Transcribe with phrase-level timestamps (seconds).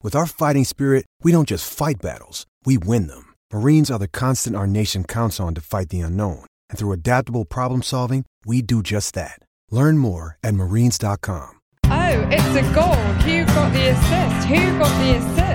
[0.00, 3.34] With our fighting spirit, we don't just fight battles, we win them.
[3.52, 6.44] Marines are the constant our nation counts on to fight the unknown.
[6.70, 9.40] And through adaptable problem solving, we do just that.
[9.72, 11.50] Learn more at marines.com.
[11.86, 12.94] Oh, it's a goal.
[13.24, 14.46] Who got the assist?
[14.46, 15.48] Who got the assist?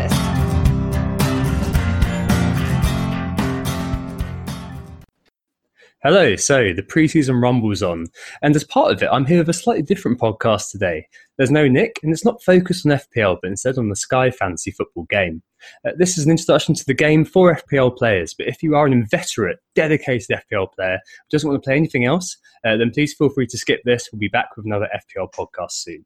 [6.03, 8.07] Hello, so the preseason rumble's on,
[8.41, 11.07] and as part of it, I'm here with a slightly different podcast today.
[11.37, 14.69] There's no Nick, and it's not focused on FPL, but instead on the Sky Fantasy
[14.69, 15.41] Football game.
[15.85, 18.85] Uh, this is an introduction to the game for FPL players, but if you are
[18.85, 23.13] an inveterate, dedicated FPL player who doesn't want to play anything else, uh, then please
[23.13, 24.09] feel free to skip this.
[24.11, 26.05] We'll be back with another FPL podcast soon.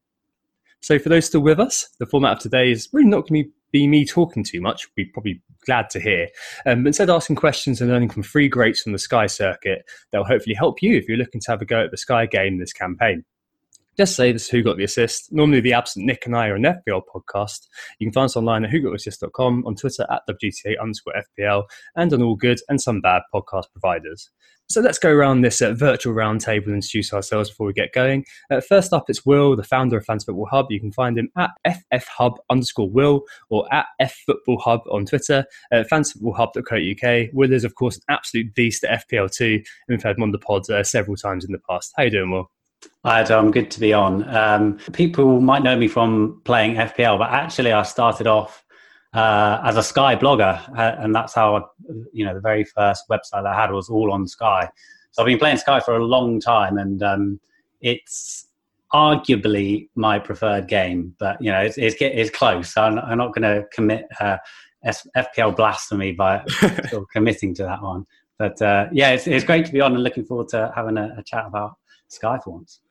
[0.80, 3.50] So, for those still with us, the format of today is really not going to
[3.72, 4.88] be me talking too much.
[4.95, 6.30] We're probably glad to hear.
[6.66, 10.17] Um, but instead, asking questions and learning from free greats from the Sky circuit that
[10.20, 12.59] will hopefully help you if you're looking to have a go at the Sky game
[12.59, 13.26] this campaign.
[13.97, 15.31] Just say this Who Got the Assist.
[15.31, 17.67] Normally, the absent Nick and I are an FPL podcast.
[17.97, 21.63] You can find us online at whogottheassist.com, on Twitter at WGTA underscore FPL,
[21.95, 24.30] and on all good and some bad podcast providers.
[24.69, 28.25] So let's go around this uh, virtual roundtable and introduce ourselves before we get going.
[28.52, 30.67] Uh, first up, it's Will, the founder of Fantasy Football Hub.
[30.69, 31.52] You can find him at
[31.93, 37.29] ffhub underscore Will or at ffootballhub on Twitter, uh, fantasyfootballhub.co.uk.
[37.33, 40.39] Will is, of course, an absolute beast at FPL2, and we've had him on the
[40.39, 41.93] pod uh, several times in the past.
[41.95, 42.52] How you doing, Will?
[43.04, 43.52] Hi, Tom.
[43.52, 44.27] Good to be on.
[44.36, 48.64] Um, people might know me from playing FPL, but actually, I started off
[49.14, 51.61] uh, as a Sky blogger, uh, and that's how I,
[52.11, 54.70] you know the very first website I had was all on Sky.
[55.11, 57.39] So I've been playing Sky for a long time, and um,
[57.82, 58.48] it's
[58.94, 61.15] arguably my preferred game.
[61.17, 62.73] But you know, it's it's, it's close.
[62.73, 64.38] So I'm, I'm not going to commit uh,
[64.86, 66.44] FPL blasphemy by
[67.11, 68.05] committing to that one.
[68.38, 71.15] But uh, yeah, it's, it's great to be on, and looking forward to having a,
[71.17, 71.77] a chat about
[72.10, 72.82] Sky for once.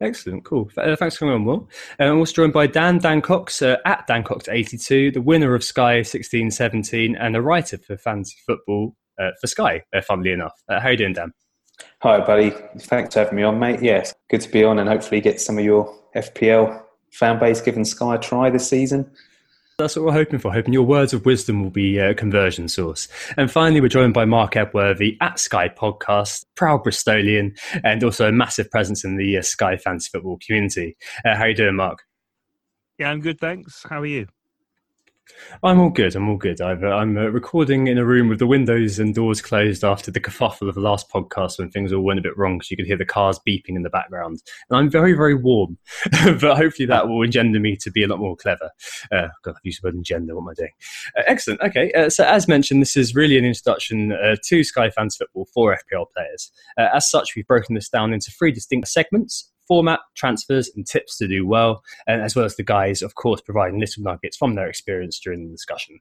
[0.00, 0.70] Excellent, cool.
[0.76, 1.68] Uh, thanks for coming on, Will.
[1.98, 5.64] Uh, I'm also joined by Dan Dan Cox uh, at Dan Cox82, the winner of
[5.64, 10.52] Sky 1617 and a writer for fantasy football uh, for Sky, uh, funnily enough.
[10.68, 11.32] Uh, how are you doing, Dan?
[12.02, 12.50] Hi, buddy.
[12.78, 13.82] Thanks for having me on, mate.
[13.82, 16.82] Yes, good to be on and hopefully get some of your FPL
[17.12, 19.10] fan base giving Sky a try this season.
[19.78, 20.54] That's what we're hoping for.
[20.54, 23.08] Hoping your words of wisdom will be a conversion source.
[23.36, 28.32] And finally, we're joined by Mark Ebworthy at Sky Podcast, proud Bristolian, and also a
[28.32, 30.96] massive presence in the uh, Sky Fantasy Football community.
[31.26, 32.04] Uh, how are you doing, Mark?
[32.98, 33.84] Yeah, I'm good, thanks.
[33.86, 34.28] How are you?
[35.62, 36.14] I'm all good.
[36.14, 36.60] I'm all good.
[36.60, 40.20] i am uh, recording in a room with the windows and doors closed after the
[40.20, 42.86] kerfuffle of the last podcast when things all went a bit wrong because you could
[42.86, 44.40] hear the cars beeping in the background.
[44.70, 45.78] And I'm very, very warm,
[46.40, 48.70] but hopefully that will engender me to be a lot more clever.
[49.10, 50.34] Uh, God, I've used the word engender.
[50.34, 50.72] What am I doing?
[51.18, 51.60] Uh, excellent.
[51.60, 51.92] Okay.
[51.92, 55.76] Uh, so, as mentioned, this is really an introduction uh, to Sky Fantasy Football for
[55.76, 56.50] FPL players.
[56.78, 61.18] Uh, as such, we've broken this down into three distinct segments format, transfers, and tips
[61.18, 64.54] to do well, and as well as the guys, of course, providing little nuggets from
[64.54, 66.00] their experience during the discussion.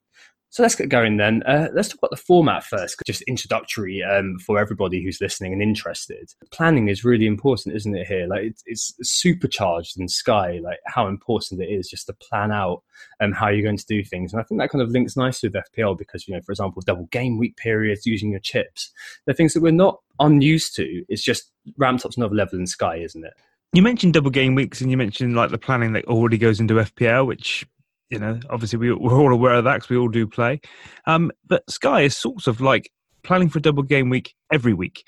[0.55, 1.43] So let's get going then.
[1.43, 5.61] Uh, let's talk about the format first, just introductory um, for everybody who's listening and
[5.61, 6.31] interested.
[6.49, 8.07] Planning is really important, isn't it?
[8.07, 12.53] Here, like it's, it's supercharged in Sky, like how important it is just to plan
[12.53, 12.83] out
[13.19, 14.31] um, how you're going to do things.
[14.31, 16.81] And I think that kind of links nicely with FPL because, you know, for example,
[16.85, 18.93] double game week periods, using your chips,
[19.25, 21.03] they're things that we're not unused to.
[21.09, 23.33] It's just ramped up to another level in Sky, isn't it?
[23.75, 26.75] You mentioned double game weeks, and you mentioned like the planning that already goes into
[26.75, 27.65] FPL, which
[28.09, 30.61] you know obviously we, we're all aware of that because we all do play.
[31.05, 32.89] Um, but Sky is sort of like
[33.23, 35.03] planning for double game week every week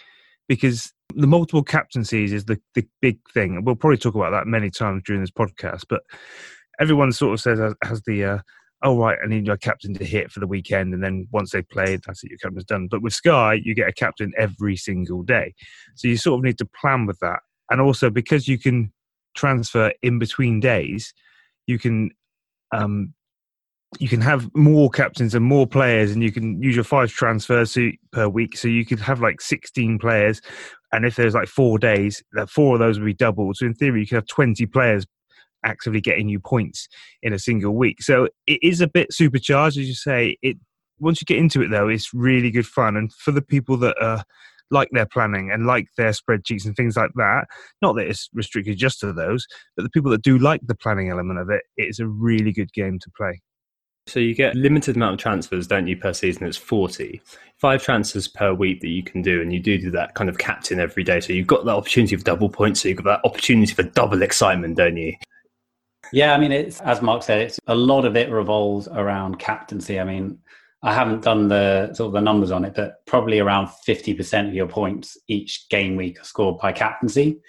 [0.47, 3.55] because The multiple captaincies is the, the big thing.
[3.55, 6.01] and We'll probably talk about that many times during this podcast, but
[6.79, 8.37] everyone sort of says, has the, uh,
[8.83, 10.93] oh, right, I need your captain to hit for the weekend.
[10.93, 12.87] And then once they've played, that's it, your captain's done.
[12.89, 15.55] But with Sky, you get a captain every single day.
[15.95, 17.39] So you sort of need to plan with that.
[17.69, 18.91] And also because you can
[19.35, 21.13] transfer in between days,
[21.65, 22.11] you can
[22.73, 23.13] um,
[23.99, 27.77] you can have more captains and more players, and you can use your five transfers
[28.11, 28.57] per week.
[28.57, 30.41] So you could have like 16 players,
[30.91, 33.57] and if there's like four days, that four of those would be doubled.
[33.57, 35.05] So in theory, you could have 20 players
[35.65, 36.87] actively getting you points
[37.21, 38.01] in a single week.
[38.01, 40.37] So it is a bit supercharged, as you say.
[40.41, 40.57] It
[40.99, 43.95] once you get into it, though, it's really good fun, and for the people that
[44.01, 44.23] are
[44.71, 47.45] like their planning and like their spreadsheets and things like that.
[47.81, 51.09] Not that it's restricted just to those, but the people that do like the planning
[51.09, 53.41] element of it, it is a really good game to play.
[54.07, 56.47] So you get limited amount of transfers, don't you, per season?
[56.47, 57.21] It's 40.
[57.59, 60.37] Five transfers per week that you can do, and you do do that kind of
[60.37, 61.19] captain every day.
[61.19, 64.21] So you've got that opportunity of double points, so you've got that opportunity for double
[64.21, 65.13] excitement, don't you?
[66.13, 69.99] Yeah, I mean, it's as Mark said, it's a lot of it revolves around captaincy.
[69.99, 70.39] I mean,
[70.83, 74.53] I haven't done the sort of the numbers on it, but probably around 50% of
[74.53, 77.39] your points each game week are scored by captaincy.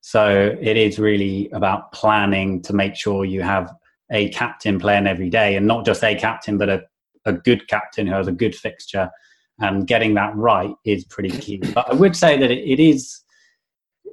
[0.00, 3.72] So it is really about planning to make sure you have
[4.10, 6.82] a captain playing every day and not just a captain, but a,
[7.24, 9.10] a good captain who has a good fixture.
[9.58, 11.60] And getting that right is pretty key.
[11.74, 13.22] But I would say that it, it is,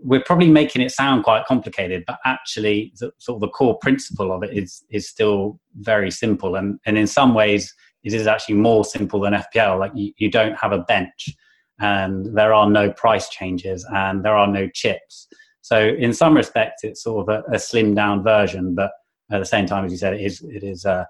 [0.01, 4.33] we're probably making it sound quite complicated, but actually, the, sort of the core principle
[4.33, 6.56] of it is, is still very simple.
[6.56, 7.71] And, and in some ways,
[8.06, 9.80] it is actually more simple than FPL.
[9.80, 11.36] Like you, you don't have a bench
[11.80, 15.28] and there are no price changes and there are no chips.
[15.62, 18.92] So in some respects, it's sort of a, a slimmed down version, but
[19.31, 21.06] at the same time, as you said, it is it is uh,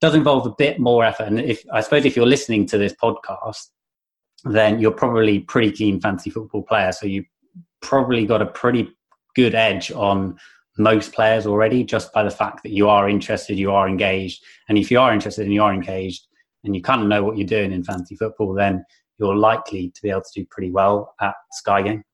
[0.00, 1.24] does involve a bit more effort.
[1.24, 3.68] And if I suppose if you're listening to this podcast,
[4.44, 6.92] then you're probably pretty keen fantasy football player.
[6.92, 7.24] So you
[7.82, 8.88] probably got a pretty
[9.36, 10.38] good edge on
[10.78, 14.42] most players already just by the fact that you are interested, you are engaged.
[14.68, 16.26] And if you are interested and you are engaged
[16.64, 18.84] and you kind of know what you're doing in fantasy football, then
[19.18, 22.04] you're likely to be able to do pretty well at Sky Game.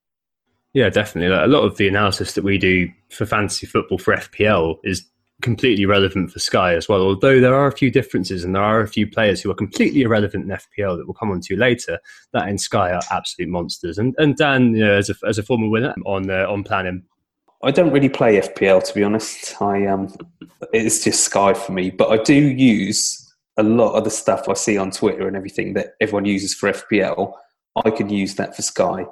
[0.74, 1.34] Yeah, definitely.
[1.34, 5.04] A lot of the analysis that we do for fantasy football for FPL is
[5.40, 7.00] completely relevant for Sky as well.
[7.00, 10.02] Although there are a few differences and there are a few players who are completely
[10.02, 11.98] irrelevant in FPL that we'll come on to later.
[12.32, 13.98] That in Sky are absolute monsters.
[13.98, 17.04] And and Dan, you know, as a as a former winner on uh, on planning.
[17.62, 19.60] I don't really play FPL to be honest.
[19.60, 20.14] I um,
[20.72, 21.90] it's just Sky for me.
[21.90, 23.24] But I do use
[23.56, 26.70] a lot of the stuff I see on Twitter and everything that everyone uses for
[26.72, 27.32] FPL.
[27.84, 29.04] I can use that for Sky.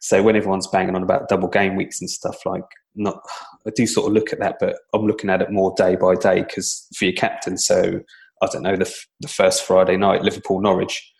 [0.00, 2.64] So when everyone's banging on about double game weeks and stuff, like
[2.94, 3.20] not,
[3.66, 6.14] I do sort of look at that, but I'm looking at it more day by
[6.14, 7.56] day because for your captain.
[7.56, 8.00] So
[8.42, 11.10] I don't know the the first Friday night, Liverpool Norwich.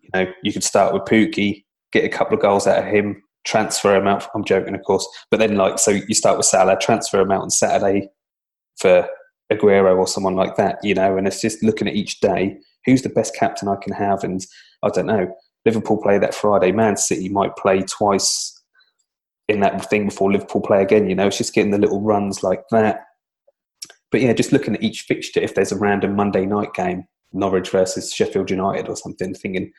[0.00, 3.22] You know, you could start with Pukki, get a couple of goals out of him,
[3.48, 4.28] transfer him out.
[4.34, 7.42] I'm joking, of course, but then like so you start with Salah, transfer him out
[7.42, 8.08] on Saturday
[8.76, 9.08] for
[9.50, 10.78] Aguero or someone like that.
[10.82, 13.92] You know, and it's just looking at each day who's the best captain I can
[13.94, 14.40] have, and
[14.82, 15.34] I don't know
[15.64, 16.72] Liverpool play that Friday.
[16.72, 18.54] Man City might play twice
[19.48, 21.08] in that thing before Liverpool play again.
[21.08, 23.04] You know, it's just getting the little runs like that.
[24.10, 27.70] But yeah, just looking at each fixture, if there's a random Monday night game, Norwich
[27.70, 29.70] versus Sheffield United or something, thinking,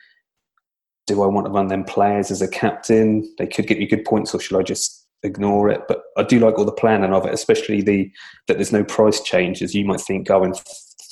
[1.06, 3.32] do I want to run them players as a captain?
[3.38, 5.82] They could get me good points, or should I just ignore it?
[5.88, 8.10] But I do like all the planning of it, especially the
[8.48, 9.74] that there's no price changes.
[9.74, 10.54] You might think, oh, in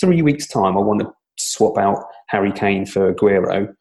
[0.00, 3.75] three weeks' time, I want to swap out Harry Kane for Aguero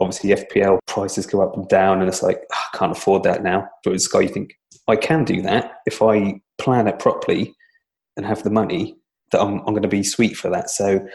[0.00, 3.42] obviously FPL prices go up and down, and it's like oh, I can't afford that
[3.42, 3.68] now.
[3.84, 7.54] But with Sky, you think I can do that if I plan it properly
[8.16, 8.96] and have the money.
[9.32, 10.70] That I'm, I'm going to be sweet for that.
[10.70, 11.06] So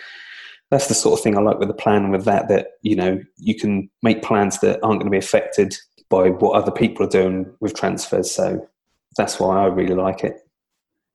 [0.71, 2.47] that's the sort of thing I like with the plan with that.
[2.49, 5.75] That you know you can make plans that aren't going to be affected
[6.09, 8.31] by what other people are doing with transfers.
[8.31, 8.67] So
[9.17, 10.44] that's why I really like it.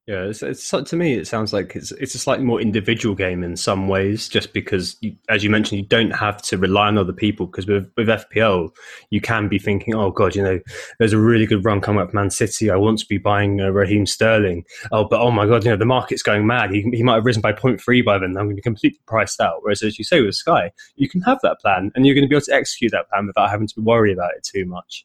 [0.07, 3.45] Yeah, it's, it's, to me it sounds like it's it's a slightly more individual game
[3.45, 6.99] in some ways, just because, you, as you mentioned, you don't have to rely on
[6.99, 7.47] other people.
[7.47, 8.71] Because with with FPL,
[9.11, 10.59] you can be thinking, oh god, you know,
[10.99, 12.71] there's a really good run coming up, Man City.
[12.71, 14.65] I want to be buying uh, Raheem Sterling.
[14.91, 16.71] Oh, but oh my god, you know, the market's going mad.
[16.73, 18.31] He, he might have risen by 0.3 by then.
[18.31, 19.59] I'm going to be completely priced out.
[19.61, 22.29] Whereas, as you say with Sky, you can have that plan, and you're going to
[22.29, 25.05] be able to execute that plan without having to worry about it too much.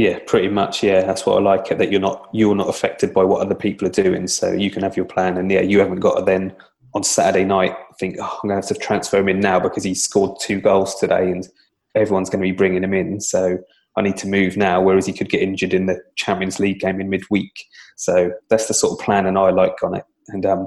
[0.00, 0.82] Yeah, pretty much.
[0.82, 1.70] Yeah, that's what I like.
[1.70, 4.70] It that you're not you're not affected by what other people are doing, so you
[4.70, 5.36] can have your plan.
[5.36, 6.56] And yeah, you haven't got to then
[6.94, 9.84] on Saturday night think, oh, I'm going to have to transfer him in now because
[9.84, 11.46] he scored two goals today, and
[11.94, 13.20] everyone's going to be bringing him in.
[13.20, 13.58] So
[13.98, 14.80] I need to move now.
[14.80, 17.52] Whereas he could get injured in the Champions League game in midweek.
[17.96, 20.04] So that's the sort of plan, and I like on it.
[20.28, 20.66] And um,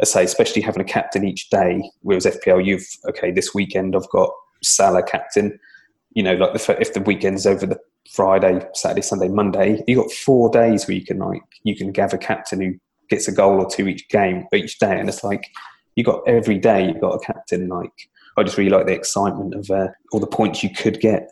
[0.00, 1.88] I say, especially having a captain each day.
[2.00, 5.56] Whereas FPL, you've okay, this weekend I've got Salah captain.
[6.14, 7.78] You know, like the, if the weekend's over the
[8.10, 9.82] Friday, Saturday, Sunday, Monday.
[9.86, 12.74] You got four days where you can like you can gather captain who
[13.08, 15.46] gets a goal or two each game each day, and it's like
[15.96, 17.68] you got every day you got a captain.
[17.68, 17.92] Like
[18.36, 21.30] I just really like the excitement of uh, all the points you could get.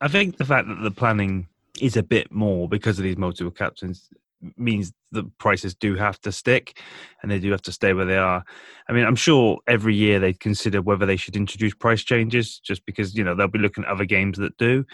[0.00, 1.46] I think the fact that the planning
[1.80, 4.08] is a bit more because of these multiple captains
[4.56, 6.80] means the prices do have to stick
[7.22, 8.44] and they do have to stay where they are.
[8.88, 12.84] I mean, I'm sure every year they consider whether they should introduce price changes just
[12.84, 14.84] because, you know, they'll be looking at other games that do.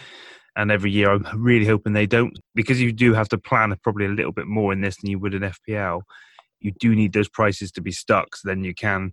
[0.59, 4.07] And every year I'm really hoping they don't because you do have to plan probably
[4.07, 6.03] a little bit more in this than you would in FPL.
[6.61, 9.13] You do need those prices to be stuck so then you can,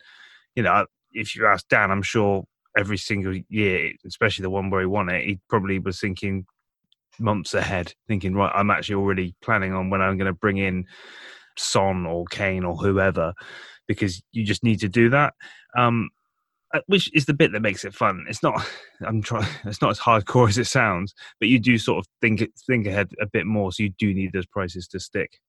[0.56, 2.44] you know, if you ask Dan, I'm sure
[2.76, 6.46] every single year, especially the one where he won it, he probably was thinking,
[7.20, 10.86] months ahead, thinking, right, I'm actually already planning on when I'm going to bring in
[11.58, 13.34] Son or Kane or whoever,
[13.88, 15.34] because you just need to do that.
[15.78, 16.10] Um,
[16.88, 18.26] which is the bit that makes it fun.
[18.30, 18.66] It's not.
[19.06, 19.48] I'm trying.
[19.66, 23.12] It's not as hardcore as it sounds, but you do sort of think think ahead
[23.22, 23.72] a bit more.
[23.72, 25.40] So you do need those prices to stick.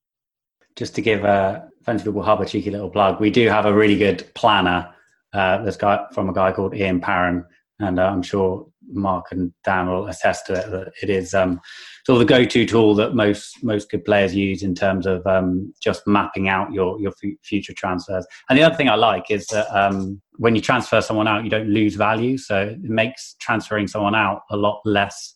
[0.75, 3.97] Just to give uh, Football Hub a cheeky little plug, we do have a really
[3.97, 4.93] good planner.
[5.33, 7.45] Uh, this guy from a guy called Ian Parron,
[7.81, 11.61] and uh, I'm sure Mark and Dan will attest to it that it is um,
[12.05, 15.73] sort of the go-to tool that most most good players use in terms of um,
[15.83, 18.27] just mapping out your your f- future transfers.
[18.49, 21.51] And the other thing I like is that um, when you transfer someone out, you
[21.51, 25.35] don't lose value, so it makes transferring someone out a lot less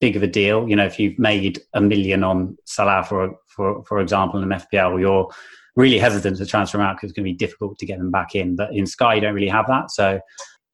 [0.00, 0.68] big of a deal.
[0.68, 4.60] You know, if you've made a million on Salah for for for example in an
[4.60, 5.28] FPL, you're
[5.76, 8.12] really hesitant to transfer them out because it's going to be difficult to get them
[8.12, 8.54] back in.
[8.54, 10.20] But in Sky, you don't really have that, so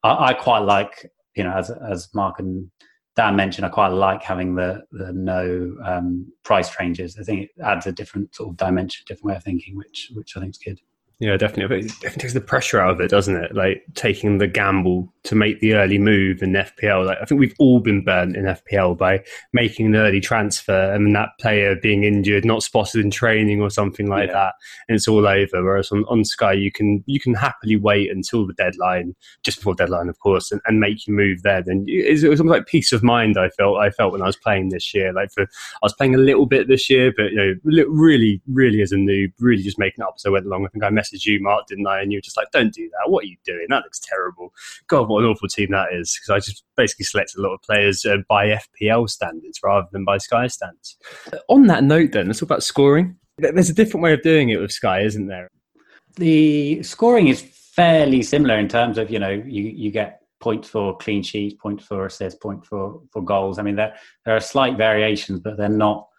[0.02, 2.71] I, I quite like you know, as as Mark and
[3.16, 7.16] Dan mentioned, I quite like having the the no um, price ranges.
[7.19, 10.37] I think it adds a different sort of dimension, different way of thinking, which which
[10.37, 10.80] I think is good.
[11.21, 11.81] Yeah, definitely.
[11.81, 13.55] It definitely takes the pressure out of it, doesn't it?
[13.55, 17.05] Like taking the gamble to make the early move in FPL.
[17.05, 19.23] Like I think we've all been burnt in FPL by
[19.53, 24.07] making an early transfer and that player being injured, not spotted in training or something
[24.07, 24.33] like yeah.
[24.33, 24.55] that,
[24.89, 25.62] and it's all over.
[25.62, 29.75] Whereas on, on Sky, you can you can happily wait until the deadline, just before
[29.75, 31.62] deadline, of course, and, and make your move there.
[31.62, 33.37] Then it was almost like peace of mind.
[33.37, 35.12] I felt I felt when I was playing this year.
[35.12, 38.81] Like for I was playing a little bit this year, but you know, really, really
[38.81, 40.65] as a noob, really just making up as I went along.
[40.65, 42.00] I think I messaged you, Mark, didn't I?
[42.00, 43.11] And you were just like, "Don't do that.
[43.11, 43.67] What are you doing?
[43.69, 44.52] That looks terrible."
[44.88, 47.62] God what an awful team that is because I just basically selected a lot of
[47.62, 48.47] players uh, by
[48.81, 50.97] FPL standards rather than by Sky standards.
[51.49, 53.17] On that note, then let's talk about scoring.
[53.38, 55.50] There's a different way of doing it with Sky, isn't there?
[56.17, 60.97] The scoring is fairly similar in terms of you know you you get points for
[60.97, 63.59] clean sheets, points for assists, point for for goals.
[63.59, 66.10] I mean there there are slight variations, but they're not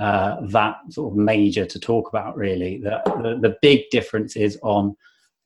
[0.00, 2.78] uh, that sort of major to talk about really.
[2.78, 4.96] The, the, the big difference is on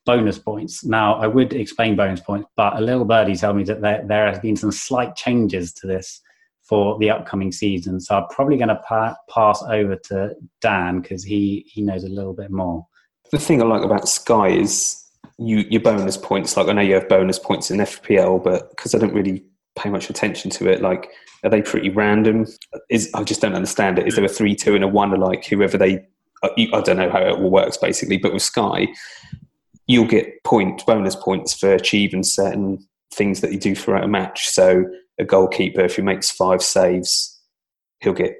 [0.05, 0.85] bonus points.
[0.85, 4.27] Now, I would explain bonus points, but a little birdie told me that there, there
[4.27, 6.21] has been some slight changes to this
[6.63, 8.01] for the upcoming season.
[8.01, 12.09] So I'm probably going to pa- pass over to Dan because he, he knows a
[12.09, 12.87] little bit more.
[13.31, 15.03] The thing I like about Sky is
[15.39, 16.57] you your bonus points.
[16.57, 19.45] Like I know you have bonus points in FPL, but because I don't really
[19.77, 21.11] pay much attention to it, like
[21.45, 22.47] are they pretty random?
[22.89, 24.07] Is I just don't understand it.
[24.07, 25.11] Is there a three, two, and a one?
[25.19, 26.07] Like whoever they
[26.43, 28.89] I don't know how it all works basically, but with Sky,
[29.87, 34.49] you'll get point bonus points for achieving certain things that you do throughout a match.
[34.49, 34.85] So
[35.19, 37.41] a goalkeeper, if he makes five saves,
[38.01, 38.35] he'll get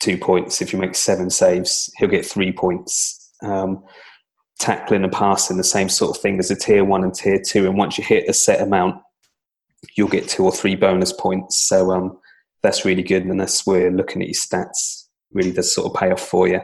[0.00, 0.62] two points.
[0.62, 3.32] If he makes seven saves, he'll get three points.
[3.42, 3.82] Um,
[4.60, 6.36] tackling and passing, the same sort of thing.
[6.36, 9.00] There's a tier one and tier two, and once you hit a set amount,
[9.96, 11.68] you'll get two or three bonus points.
[11.68, 12.18] So um,
[12.62, 16.10] that's really good, and that's where looking at your stats really does sort of pay
[16.10, 16.60] off for you.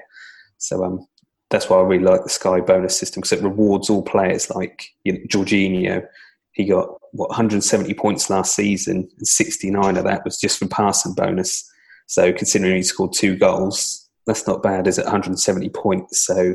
[0.59, 1.07] So um,
[1.51, 4.51] that's why I really like the Sky bonus system because it rewards all players.
[4.51, 6.05] Like you know, Jorginho,
[6.53, 11.15] he got what 170 points last season, and 69 of that was just from passing
[11.15, 11.71] bonus.
[12.07, 15.05] So considering he scored two goals, that's not bad, is it?
[15.05, 16.25] 170 points.
[16.27, 16.55] So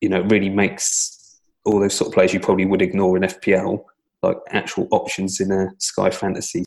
[0.00, 3.24] you know, it really makes all those sort of players you probably would ignore in
[3.24, 3.82] FPL
[4.26, 6.64] like actual options in a Sky Fantasy.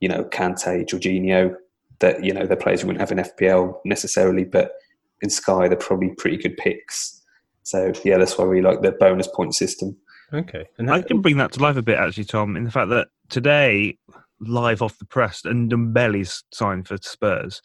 [0.00, 1.54] You know, Kante, Jorginho,
[2.00, 4.72] that you know they're players you wouldn't have in FPL necessarily, but
[5.22, 7.22] in Sky, they're probably pretty good picks.
[7.62, 9.96] So yeah, that's why we like the bonus point system.
[10.32, 12.90] Okay, and I can bring that to life a bit actually, Tom, in the fact
[12.90, 13.98] that today,
[14.40, 17.60] live off the press, and Ndombele's signed for Spurs.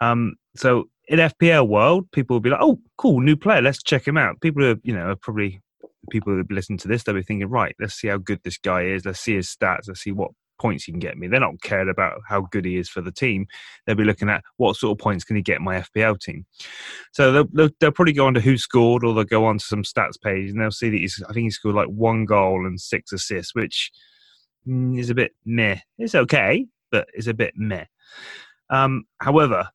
[0.00, 4.06] Um, so in FPL world, people will be like, "Oh, cool, new player, let's check
[4.06, 5.60] him out." People are, you know, are probably
[6.10, 8.82] people that listen to this, they'll be thinking, "Right, let's see how good this guy
[8.84, 9.04] is.
[9.04, 9.88] Let's see his stats.
[9.88, 11.26] Let's see what points he can get me.
[11.26, 13.46] They're not cared about how good he is for the team.
[13.86, 16.46] They'll be looking at what sort of points can he get my FPL team.
[17.12, 19.64] So they'll, they'll, they'll, probably go on to who scored, or they'll go on to
[19.64, 21.22] some stats page and they'll see that he's.
[21.28, 23.90] I think he scored like one goal and six assists, which
[24.68, 25.78] mm, is a bit meh.
[25.98, 27.86] It's okay, but it's a bit meh.
[28.68, 29.68] Um, however,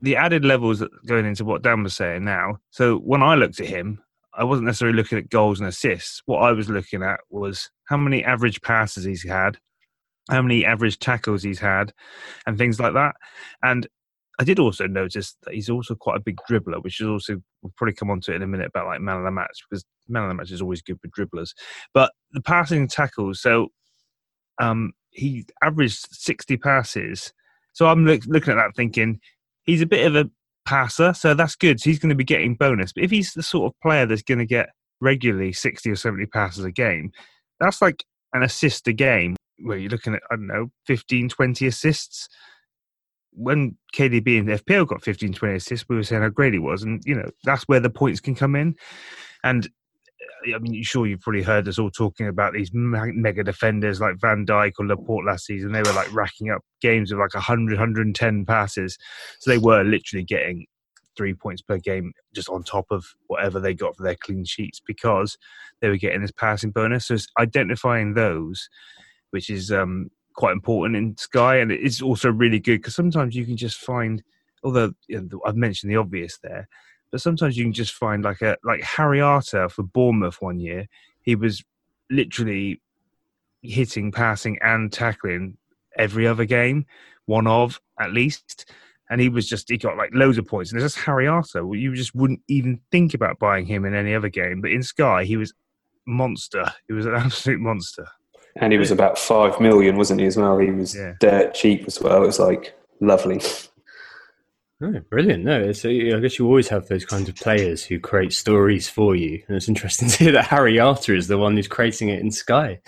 [0.00, 2.56] the added levels going into what Dan was saying now.
[2.70, 4.02] So when I looked at him,
[4.34, 6.22] I wasn't necessarily looking at goals and assists.
[6.26, 9.58] What I was looking at was how many average passes he's had,
[10.30, 11.92] how many average tackles he's had,
[12.46, 13.14] and things like that.
[13.62, 13.86] And
[14.38, 17.72] I did also notice that he's also quite a big dribbler, which is also we'll
[17.76, 19.84] probably come on to it in a minute about like man of the match because
[20.08, 21.50] man of the match is always good for dribblers.
[21.92, 23.68] But the passing tackles, so
[24.60, 27.32] um, he averaged sixty passes.
[27.74, 29.20] So I'm look, looking at that thinking
[29.64, 30.30] he's a bit of a
[30.64, 31.80] passer, so that's good.
[31.80, 32.92] So he's going to be getting bonus.
[32.92, 36.26] But if he's the sort of player that's going to get regularly 60 or 70
[36.26, 37.12] passes a game,
[37.60, 41.66] that's like an assist a game where you're looking at, I don't know, 15, 20
[41.66, 42.28] assists.
[43.34, 46.82] When KDB and FPL got 15, 20 assists, we were saying how great he was.
[46.82, 48.74] And, you know, that's where the points can come in.
[49.42, 49.68] And
[50.54, 54.44] I mean, sure, you've probably heard us all talking about these mega defenders like Van
[54.46, 55.72] Dijk or Laporte last season.
[55.72, 58.98] They were like racking up games of like 100, 110 passes.
[59.38, 60.66] So they were literally getting
[61.16, 64.80] three points per game just on top of whatever they got for their clean sheets
[64.84, 65.36] because
[65.80, 67.06] they were getting this passing bonus.
[67.06, 68.68] So it's identifying those,
[69.30, 73.44] which is um, quite important in Sky, and it's also really good because sometimes you
[73.44, 74.22] can just find,
[74.64, 76.68] although you know, I've mentioned the obvious there,
[77.12, 80.88] but sometimes you can just find like a like Harry Arter for Bournemouth one year.
[81.20, 81.62] He was
[82.10, 82.80] literally
[83.60, 85.58] hitting, passing, and tackling
[85.96, 86.86] every other game,
[87.26, 88.72] one of at least.
[89.10, 90.72] And he was just he got like loads of points.
[90.72, 91.62] And there's just Harry Arter.
[91.74, 94.62] You just wouldn't even think about buying him in any other game.
[94.62, 95.52] But in Sky, he was
[96.06, 96.64] monster.
[96.88, 98.08] He was an absolute monster.
[98.56, 100.26] And he was about five million, wasn't he?
[100.26, 101.14] As well, he was yeah.
[101.20, 102.22] dirt cheap as well.
[102.22, 103.40] It was like lovely.
[104.82, 105.44] Oh, brilliant!
[105.44, 109.14] No, it's, I guess you always have those kinds of players who create stories for
[109.14, 112.18] you, and it's interesting to hear that Harry Arter is the one who's creating it
[112.18, 112.80] in Sky.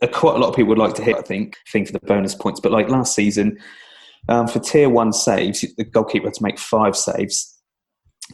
[0.00, 2.00] Uh, quite a lot of people would like to hit, I think, thing for the
[2.00, 2.60] bonus points.
[2.60, 3.58] But like last season,
[4.28, 7.52] um, for tier one saves, the goalkeeper had to make five saves.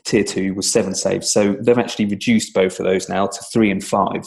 [0.04, 3.70] Tier two was seven saves, so they've actually reduced both of those now to three
[3.70, 4.22] and five.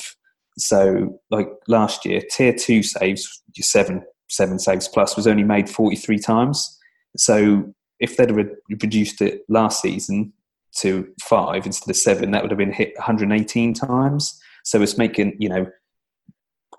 [0.58, 5.70] So, like last year, tier two saves, your seven seven saves plus, was only made
[5.70, 6.78] forty three times.
[7.18, 10.34] So if they'd re- reduced it last season
[10.78, 14.40] to five instead of seven, that would have been hit 118 times.
[14.64, 15.68] So it's making, you know,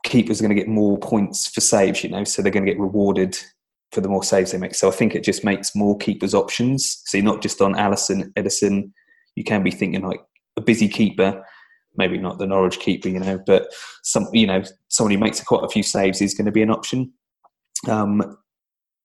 [0.05, 2.72] keepers are going to get more points for saves, you know, so they're going to
[2.72, 3.38] get rewarded
[3.92, 4.74] for the more saves they make.
[4.74, 7.02] So I think it just makes more keepers options.
[7.07, 8.92] So you're not just on Alisson, Ederson.
[9.35, 10.20] You can be thinking like
[10.57, 11.44] a busy keeper,
[11.96, 13.68] maybe not the Norwich keeper, you know, but
[14.02, 16.70] some, you know, someone who makes quite a few saves is going to be an
[16.70, 17.12] option.
[17.88, 18.37] Um,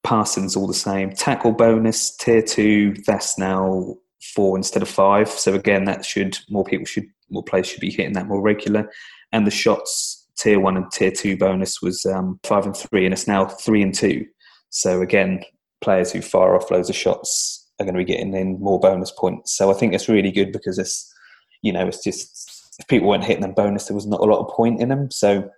[0.04, 1.12] Parsons all the same.
[1.12, 2.96] Tackle bonus tier two.
[3.06, 3.96] That's now
[4.36, 5.30] four instead of five.
[5.30, 8.90] So again, that should more people should more players should be hitting that more regular.
[9.32, 13.14] And the shots tier one and tier two bonus was um, five and three, and
[13.14, 14.26] it's now three and two.
[14.70, 15.44] So again,
[15.82, 19.12] players who fire off loads of shots are going to be getting in more bonus
[19.12, 19.56] points.
[19.56, 21.14] So I think it's really good because it's
[21.62, 24.40] you know it's just if people weren't hitting them bonus, there was not a lot
[24.40, 25.12] of point in them.
[25.12, 25.50] So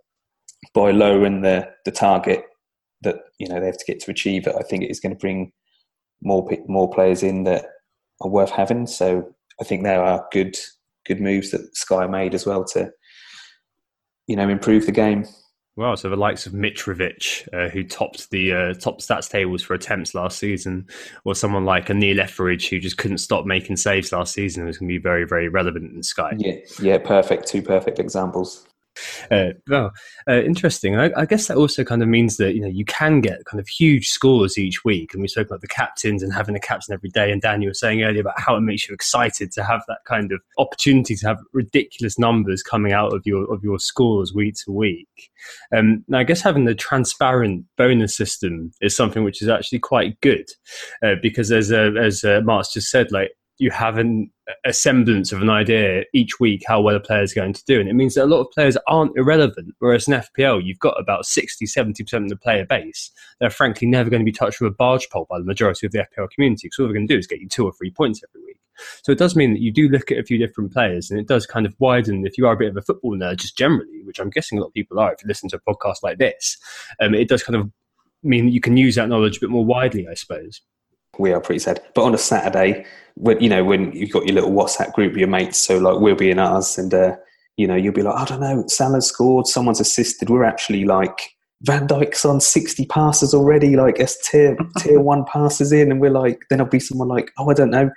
[0.74, 2.46] by lowering the the target
[3.04, 4.56] that you know they have to get to achieve it.
[4.58, 5.52] I think it is going to bring
[6.22, 7.66] more more players in that
[8.22, 8.88] are worth having.
[8.88, 10.58] So I think there are good
[11.06, 12.92] good moves that Sky made as well to
[14.28, 15.26] you know improve the game.
[15.76, 19.74] Well, so the likes of Mitrovic, uh, who topped the uh, top stats tables for
[19.74, 20.88] attempts last season,
[21.26, 24.78] or someone like a Neil Etheridge, who just couldn't stop making saves last season, is
[24.78, 26.36] going to be very, very relevant in Sky.
[26.38, 27.48] Yeah, yeah, perfect.
[27.48, 28.68] Two perfect examples.
[29.32, 29.92] Uh, well,
[30.28, 30.98] uh, interesting.
[30.98, 33.60] I, I, guess that also kind of means that you know you can get kind
[33.60, 36.94] of huge scores each week, and we spoke about the captains and having a captain
[36.94, 37.32] every day.
[37.32, 40.00] And Dan, you were saying earlier about how it makes you excited to have that
[40.06, 44.56] kind of opportunity to have ridiculous numbers coming out of your of your scores week
[44.66, 45.32] to week.
[45.76, 50.20] Um, now, I guess having the transparent bonus system is something which is actually quite
[50.22, 50.50] good
[51.04, 54.32] uh, because, as uh, as uh, Mark's just said, like you have an,
[54.66, 57.80] a semblance of an idea each week how well a player is going to do.
[57.80, 59.76] And it means that a lot of players aren't irrelevant.
[59.80, 63.12] Whereas in FPL, you've got about 60, 70% of the player base.
[63.40, 65.92] They're frankly never going to be touched with a barge pole by the majority of
[65.92, 67.92] the FPL community because all they're going to do is get you two or three
[67.92, 68.60] points every week.
[69.04, 71.28] So it does mean that you do look at a few different players and it
[71.28, 74.02] does kind of widen, if you are a bit of a football nerd, just generally,
[74.04, 76.18] which I'm guessing a lot of people are if you listen to a podcast like
[76.18, 76.58] this,
[77.00, 77.72] um, it does kind of
[78.24, 80.62] mean that you can use that knowledge a bit more widely, I suppose
[81.18, 81.82] we are pretty sad.
[81.94, 85.28] But on a Saturday, when you know when you've got your little WhatsApp group, your
[85.28, 87.16] mates, so like we'll be in ours, and uh,
[87.58, 90.30] you know you'll be like, I don't know, Salah scored, someone's assisted.
[90.30, 95.72] We're actually like Van Dijk's on sixty passes already, like as tier tier one passes
[95.72, 97.92] in, and we're like, then there'll be someone like, oh, I don't know,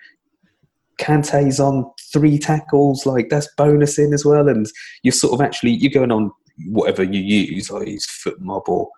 [0.99, 4.67] Kante's on three tackles, like that's bonus in as well, and
[5.03, 6.31] you're sort of actually you're going on
[6.67, 8.89] whatever you use, I use FotMob or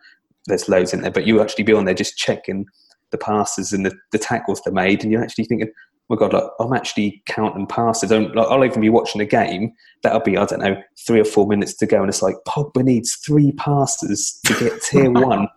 [0.47, 2.67] there's loads in there, but you actually be on there just checking
[3.11, 6.33] the passes and the, the tackles they made, and you're actually thinking, oh my God,
[6.33, 8.11] like, I'm actually counting passes.
[8.11, 9.73] Like, I'll even be watching a game.
[10.03, 12.01] That'll be, I don't know, three or four minutes to go.
[12.01, 15.49] And it's like, Pogba needs three passes to get tier one.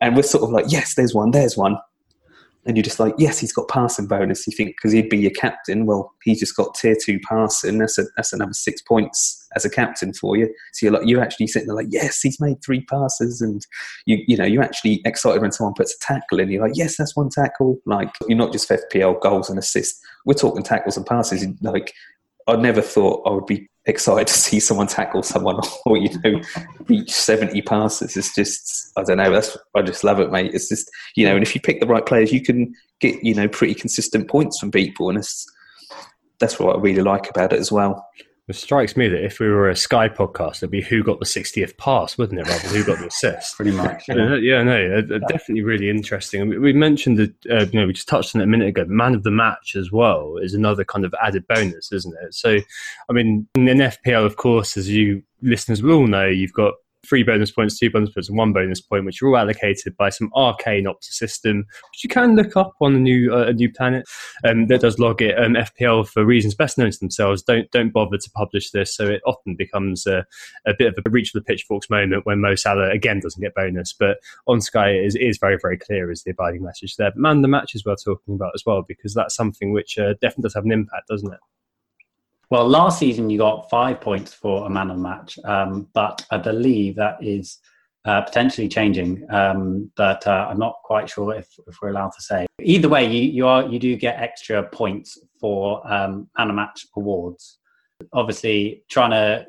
[0.00, 1.76] And we're sort of like, yes, there's one, there's one
[2.68, 4.46] and you're just like, yes, he's got passing bonus.
[4.46, 7.78] You think because he'd be your captain, well, he's just got tier two passing.
[7.78, 10.54] That's a, that's another six points as a captain for you.
[10.74, 13.66] So you're like, you're actually sitting there like, yes, he's made three passes, and
[14.04, 16.50] you you know you're actually excited when someone puts a tackle in.
[16.50, 17.78] You're like, yes, that's one tackle.
[17.86, 19.98] Like you're not just FPL goals and assists.
[20.26, 21.46] We're talking tackles and passes.
[21.62, 21.94] Like
[22.46, 26.40] I never thought I would be excited to see someone tackle someone or you know
[26.88, 28.16] reach 70 passes.
[28.16, 30.54] It's just i don't know that's i just love it mate.
[30.54, 33.34] It's just you know and if you pick the right players you can get you
[33.34, 35.46] know pretty consistent points from people and it's
[36.40, 38.06] that's what i really like about it as well
[38.48, 41.26] it strikes me that if we were a Sky podcast, it'd be who got the
[41.26, 42.46] 60th pass, wouldn't it?
[42.46, 43.56] Rather than who got the assist.
[43.56, 44.04] Pretty much.
[44.08, 46.40] Yeah, yeah no, uh, definitely really interesting.
[46.40, 48.68] I mean, we mentioned that, uh, you know, we just touched on it a minute
[48.68, 48.86] ago.
[48.86, 52.34] Man of the match as well is another kind of added bonus, isn't it?
[52.34, 52.58] So,
[53.08, 56.74] I mean, in FPL, of course, as you listeners will all know, you've got
[57.08, 60.10] three bonus points, two bonus points, and one bonus point, which are all allocated by
[60.10, 61.58] some arcane Opta system,
[61.92, 64.06] which you can look up on a new uh, a new planet
[64.44, 65.38] um, that does log it.
[65.38, 69.06] Um, FPL, for reasons best known to themselves, don't don't bother to publish this, so
[69.06, 70.26] it often becomes a,
[70.66, 73.54] a bit of a reach for the pitchforks moment when Mo Salah again doesn't get
[73.54, 73.92] bonus.
[73.92, 77.10] But on Sky, it is, it is very very clear as the abiding message there.
[77.10, 80.42] But man, the matches we're talking about as well, because that's something which uh, definitely
[80.42, 81.40] does have an impact, doesn't it?
[82.50, 86.24] Well, last season you got five points for a man of the match, um, but
[86.30, 87.58] I believe that is
[88.06, 89.26] uh, potentially changing.
[89.30, 92.46] Um, but uh, I'm not quite sure if, if, we're allowed to say.
[92.62, 96.86] Either way, you, you are you do get extra points for um, man of match
[96.96, 97.58] awards.
[98.14, 99.44] Obviously, trying to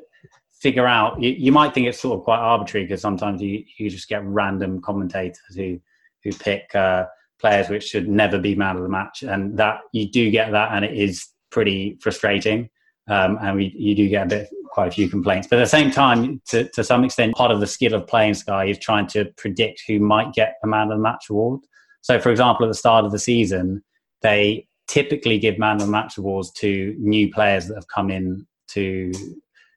[0.60, 3.88] figure out you, you might think it's sort of quite arbitrary because sometimes you, you
[3.88, 5.80] just get random commentators who
[6.22, 7.06] who pick uh,
[7.40, 10.72] players which should never be man of the match, and that you do get that,
[10.72, 12.68] and it is pretty frustrating
[13.08, 15.48] um, and we, you do get a bit quite a few complaints.
[15.48, 18.34] But at the same time, to, to some extent, part of the skill of playing
[18.34, 21.60] Sky is trying to predict who might get a man of the match award.
[22.02, 23.82] So, for example, at the start of the season,
[24.22, 28.46] they typically give man of the match awards to new players that have come in
[28.68, 29.12] to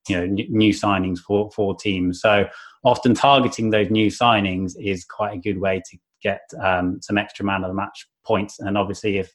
[0.10, 2.22] you know new signings for for teams.
[2.22, 2.46] So
[2.84, 7.46] often targeting those new signings is quite a good way to get um, some extra
[7.46, 8.60] man of the match points.
[8.60, 9.32] And obviously, if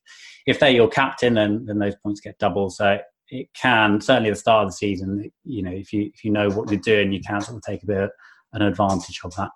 [0.47, 2.75] if they're your captain, then then those points get doubled.
[2.75, 2.99] So
[3.31, 5.31] it can certainly at the start of the season.
[5.45, 7.83] You know, if you if you know what you're doing, you can sort of take
[7.83, 8.11] a bit of
[8.53, 9.51] an advantage of that.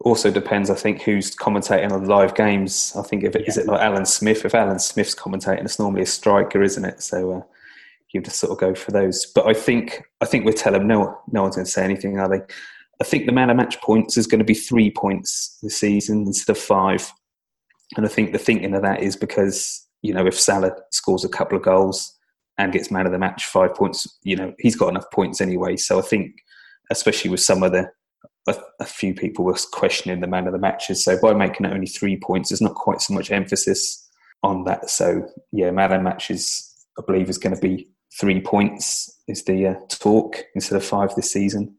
[0.00, 2.92] Also depends, I think, who's commentating on live games.
[2.96, 3.48] I think if it yeah.
[3.48, 4.44] is it like Alan Smith.
[4.44, 7.02] If Alan Smith's commentating, it's normally a striker, isn't it?
[7.02, 7.40] So uh,
[8.12, 9.26] you just sort of go for those.
[9.26, 12.18] But I think I think we tell them no, no one's going to say anything,
[12.18, 12.40] are they?
[13.00, 16.22] I think the man of match points is going to be three points this season
[16.26, 17.12] instead of five.
[17.96, 21.28] And I think the thinking of that is because you know if Salah scores a
[21.28, 22.17] couple of goals,
[22.58, 24.18] and gets man of the match, five points.
[24.22, 25.76] You know, he's got enough points anyway.
[25.76, 26.34] So I think,
[26.90, 27.90] especially with some of the,
[28.48, 31.04] a, a, few people were questioning the man of the matches.
[31.04, 34.08] So by making it only three points, there's not quite so much emphasis
[34.42, 34.90] on that.
[34.90, 39.44] So yeah, man of the matches, I believe, is going to be three points is
[39.44, 41.76] the uh, talk instead of five this season.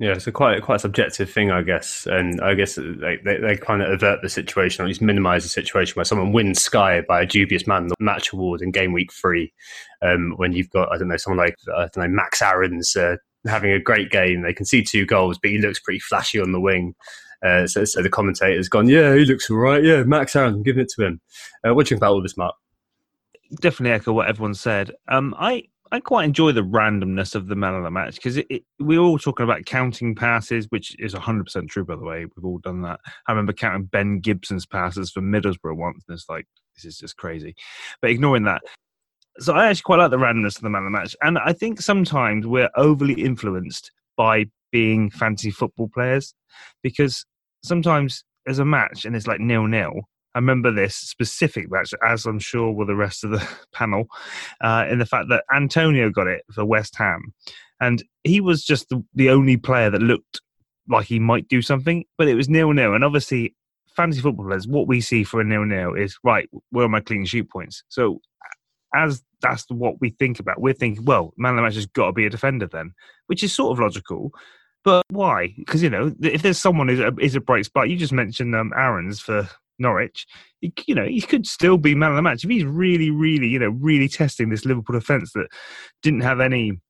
[0.00, 3.36] Yeah, it's a quite quite a subjective thing, I guess, and I guess they, they,
[3.36, 6.62] they, kind of avert the situation, or at least minimise the situation where someone wins
[6.62, 9.52] Sky by a dubious man the match award in game week three,
[10.00, 13.16] um, when you've got I don't know someone like I don't know Max Aarons uh,
[13.44, 16.52] having a great game, they can see two goals, but he looks pretty flashy on
[16.52, 16.94] the wing.
[17.44, 20.82] Uh, so, so the commentator's gone, yeah, he looks all right, yeah, Max Aaron, giving
[20.82, 21.20] it to him.
[21.62, 22.54] Uh, what do you think about all this, Mark?
[23.60, 24.92] Definitely echo what everyone said.
[25.08, 28.40] Um, I I quite enjoy the randomness of the man of the match because
[28.78, 32.24] we're all talking about counting passes, which is 100% true, by the way.
[32.24, 33.00] We've all done that.
[33.26, 37.16] I remember counting Ben Gibson's passes for Middlesbrough once, and it's like, this is just
[37.16, 37.56] crazy.
[38.00, 38.62] But ignoring that,
[39.38, 41.16] so I actually quite like the randomness of the man of the match.
[41.22, 46.34] And I think sometimes we're overly influenced by being fantasy football players
[46.82, 47.24] because
[47.64, 49.92] sometimes there's a match and it's like nil nil
[50.34, 54.06] I remember this specific match, as I'm sure will the rest of the panel,
[54.60, 57.34] uh, in the fact that Antonio got it for West Ham.
[57.80, 60.40] And he was just the, the only player that looked
[60.88, 62.94] like he might do something, but it was nil nil.
[62.94, 63.54] And obviously,
[63.96, 67.24] fantasy footballers, what we see for a nil nil is right, where are my clean
[67.24, 67.82] sheet points?
[67.88, 68.20] So,
[68.94, 72.06] as that's what we think about, we're thinking, well, man of the match has got
[72.06, 72.92] to be a defender then,
[73.26, 74.32] which is sort of logical.
[74.82, 75.54] But why?
[75.56, 78.54] Because you know, if there's someone who's a, is a bright spot, you just mentioned
[78.54, 79.48] um, Aarons for
[79.80, 80.26] Norwich,
[80.60, 83.48] he, you know, he could still be man of the match if he's really, really,
[83.48, 85.48] you know, really testing this Liverpool defence that
[86.02, 86.80] didn't have any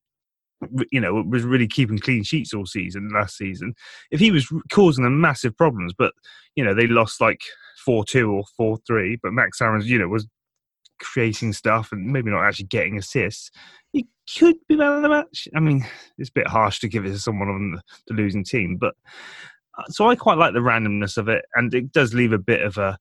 [0.90, 3.74] you know, was really keeping clean sheets all season last season.
[4.11, 6.12] If he was causing them massive problems, but
[6.55, 7.40] you know they lost like
[7.85, 10.26] four two or four three, but Max Aarons, you know, was
[11.00, 13.50] creating stuff and maybe not actually getting assists.
[13.92, 14.07] He
[14.38, 15.48] could be man of the match.
[15.57, 15.87] I mean,
[16.18, 18.94] it's a bit harsh to give it to someone on the losing team, but
[19.88, 22.79] so I quite like the randomness of it, and it does leave a bit of
[22.79, 22.99] a.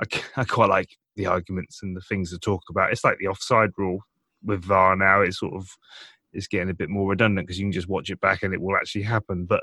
[0.00, 2.92] I, I quite like the arguments and the things to talk about.
[2.92, 4.00] It's like the offside rule
[4.42, 5.20] with VAR now.
[5.20, 5.68] It's sort of
[6.32, 8.60] it's getting a bit more redundant because you can just watch it back and it
[8.60, 9.46] will actually happen.
[9.46, 9.62] But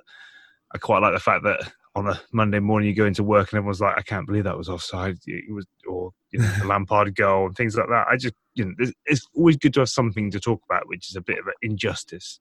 [0.74, 3.58] I quite like the fact that on a Monday morning you go into work and
[3.58, 5.18] everyone's like, I can't believe that was offside.
[5.26, 8.08] It was, or you know, the Lampard goal and things like that.
[8.10, 11.16] I just, you know, it's always good to have something to talk about, which is
[11.16, 12.40] a bit of an injustice.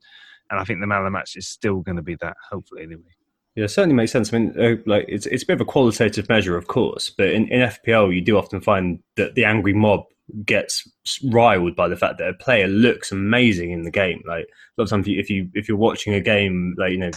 [0.50, 2.82] And I think the man of the match is still going to be that, hopefully,
[2.82, 3.15] anyway.
[3.56, 4.32] Yeah, certainly makes sense.
[4.32, 7.28] I mean, uh, like it's it's a bit of a qualitative measure, of course, but
[7.28, 10.04] in, in FPL you do often find that the angry mob
[10.44, 10.86] gets
[11.24, 14.22] riled by the fact that a player looks amazing in the game.
[14.26, 17.10] Like a lot of times, if you if you're watching a game, like you know,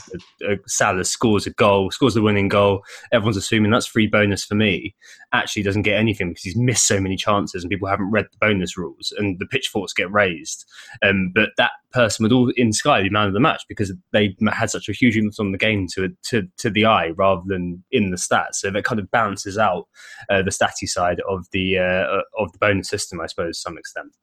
[0.43, 4.45] a, a Salah scores a goal, scores the winning goal, everyone's assuming that's free bonus
[4.45, 4.95] for me.
[5.33, 8.37] Actually, doesn't get anything because he's missed so many chances, and people haven't read the
[8.39, 10.65] bonus rules, and the pitchforks get raised.
[11.03, 14.35] Um, but that person would all in Sky be man of the match because they
[14.51, 17.83] had such a huge influence on the game to to to the eye rather than
[17.91, 18.55] in the stats.
[18.55, 19.87] So that kind of balances out
[20.29, 23.77] uh, the statty side of the uh, of the bonus system, I suppose, to some
[23.79, 24.15] extent.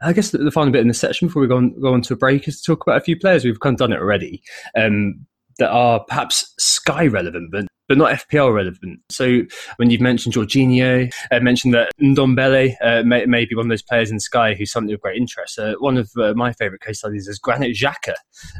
[0.00, 2.02] I guess the, the final bit in this section before we go on, go on
[2.02, 3.44] to a break is to talk about a few players.
[3.44, 4.42] We've kind of done it already
[4.76, 5.26] um,
[5.58, 9.00] that are perhaps Sky relevant, but but not FPL relevant.
[9.10, 9.42] So
[9.76, 13.82] when you've mentioned Jorginho, uh, mentioned that Ndombele uh, may, may, be one of those
[13.82, 15.58] players in Sky who's something of great interest.
[15.58, 18.14] Uh, one of uh, my favourite case studies is Granit Xhaka,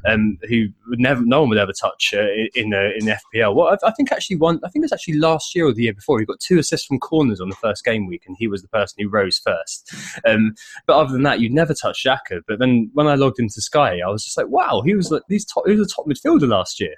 [0.06, 3.54] um, who never, no one would ever touch uh, in uh, in FPL.
[3.54, 5.84] Well, I, I, think actually one, I think it was actually last year or the
[5.84, 6.18] year before.
[6.18, 8.68] He got two assists from corners on the first game week, and he was the
[8.68, 9.94] person who rose first.
[10.26, 10.54] Um,
[10.86, 12.42] but other than that, you'd never touch Xhaka.
[12.46, 15.22] But then when I logged into Sky, I was just like, wow, he was like
[15.28, 16.96] these top, he was a top midfielder last year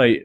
[0.00, 0.24] like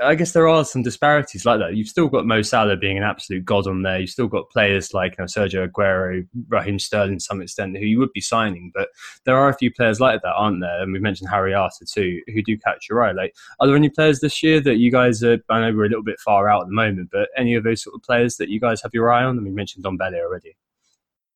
[0.00, 1.74] I guess there are some disparities like that.
[1.74, 3.98] You've still got Mo Salah being an absolute god on there.
[3.98, 7.84] You've still got players like you know, Sergio Aguero, Raheem Sterling, to some extent, who
[7.84, 8.70] you would be signing.
[8.72, 8.88] But
[9.24, 10.80] there are a few players like that, aren't there?
[10.80, 13.12] And we mentioned Harry Arter too, who do catch your eye.
[13.12, 15.38] Like, are there any players this year that you guys are?
[15.50, 17.82] I know we're a little bit far out at the moment, but any of those
[17.82, 19.36] sort of players that you guys have your eye on?
[19.36, 20.56] And we mentioned Don Ndombele already.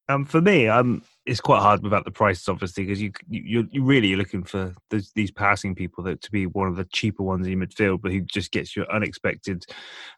[0.08, 3.84] Um, for me, um, it's quite hard without the prices, obviously, because you you you
[3.84, 7.22] really are looking for those, these passing people that to be one of the cheaper
[7.22, 9.64] ones in midfield, but who just gets your unexpected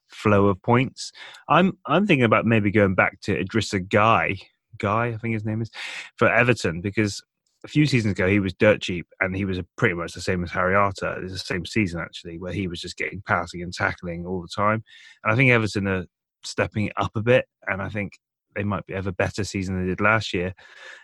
[0.08, 1.12] flow of points.
[1.50, 4.40] I'm I'm thinking about maybe going back to Idrissa Gueye,
[4.78, 5.70] Guy, I think his name is,
[6.16, 7.22] for Everton, because
[7.62, 10.42] a few seasons ago he was dirt cheap and he was pretty much the same
[10.42, 11.22] as Harry Arter.
[11.22, 14.48] It's the same season actually, where he was just getting passing and tackling all the
[14.48, 14.82] time.
[15.22, 16.06] And I think Everton are
[16.42, 18.14] stepping it up a bit, and I think
[18.54, 20.54] they might have a better season than they did last year.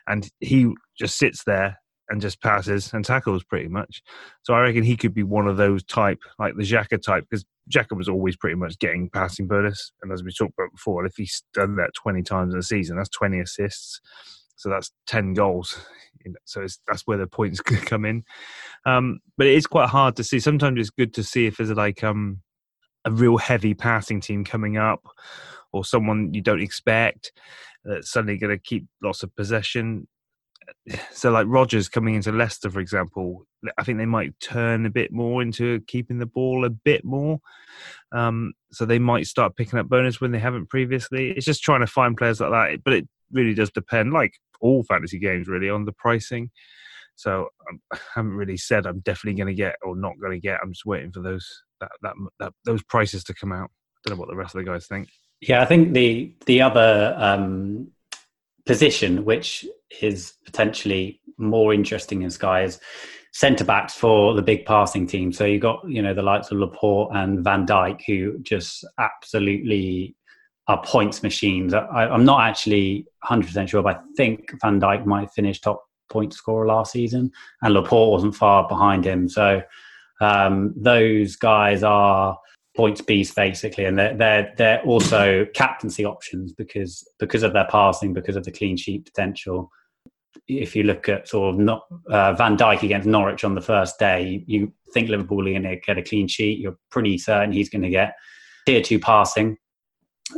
[0.07, 4.03] And he just sits there and just passes and tackles pretty much.
[4.43, 7.45] So I reckon he could be one of those type, like the Xhaka type, because
[7.71, 9.93] Xhaka was always pretty much getting passing bonus.
[10.03, 12.97] And as we talked about before, if he's done that 20 times in a season,
[12.97, 14.01] that's 20 assists.
[14.57, 15.79] So that's 10 goals.
[16.45, 18.25] So that's where the points come in.
[18.87, 20.41] Um, but it is quite hard to see.
[20.41, 22.41] Sometimes it's good to see if there's like um,
[23.05, 25.03] a real heavy passing team coming up
[25.73, 27.33] or someone you don't expect
[27.85, 30.07] that's suddenly going to keep lots of possession.
[31.13, 33.47] So, like Rodgers coming into Leicester, for example,
[33.79, 37.41] I think they might turn a bit more into keeping the ball a bit more.
[38.13, 41.31] Um, so they might start picking up bonus when they haven't previously.
[41.31, 44.85] It's just trying to find players like that, but it really does depend, like all
[44.85, 46.51] fantasy games, really, on the pricing.
[47.17, 50.41] So um, I haven't really said I'm definitely going to get or not going to
[50.41, 50.61] get.
[50.63, 51.47] I'm just waiting for those
[51.81, 53.71] that, that, that those prices to come out.
[53.71, 55.09] I don't know what the rest of the guys think.
[55.41, 57.89] Yeah, I think the the other um,
[58.67, 59.67] position, which
[60.01, 62.81] is potentially more interesting in Sky, is
[63.33, 65.33] centre backs for the big passing team.
[65.33, 70.17] So you got you know the likes of Laporte and Van Dijk, who just absolutely
[70.67, 71.73] are points machines.
[71.73, 75.85] I, am not actually 100 percent sure, but I think Van Dijk might finish top
[76.11, 77.31] point scorer last season,
[77.63, 79.29] and Laporte wasn't far behind him.
[79.29, 79.63] So
[80.21, 82.39] um, those guys are
[82.79, 88.15] points beast basically, and they're they're they're also captaincy options because because of their passing,
[88.15, 89.71] because of the clean sheet potential.
[90.47, 93.99] If you look at sort of not, uh, Van Dijk against Norwich on the first
[93.99, 96.61] day, you think Liverpool are going to get a clean sheet.
[96.61, 98.15] You're pretty certain he's going to get
[98.65, 99.59] tier two passing.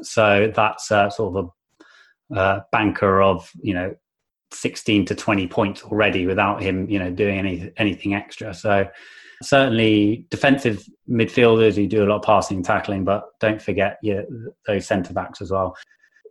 [0.02, 1.52] So that's uh, sort of
[2.32, 3.94] a uh, banker of you know
[4.52, 8.54] 16 to 20 points already without him you know doing any anything extra.
[8.54, 8.88] So
[9.42, 14.22] certainly defensive midfielders who do a lot of passing and tackling, but don't forget yeah,
[14.66, 15.76] those centre backs as well.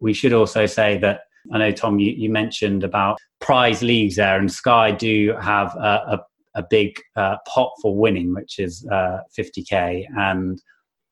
[0.02, 4.38] We should also say that I know Tom, you, you mentioned about prize leagues there,
[4.38, 6.20] and Sky do have a,
[6.56, 10.06] a big uh, pot for winning, which is uh, 50k.
[10.18, 10.62] And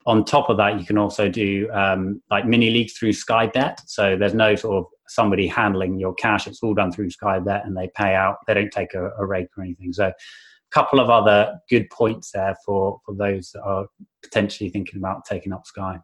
[0.05, 3.79] on top of that, you can also do um, like mini leagues through Sky Bet.
[3.85, 6.47] So there's no sort of somebody handling your cash.
[6.47, 8.37] It's all done through Sky Bet, and they pay out.
[8.47, 9.93] They don't take a, a rake or anything.
[9.93, 10.13] So a
[10.71, 13.87] couple of other good points there for for those that are
[14.21, 15.99] potentially thinking about taking up Sky.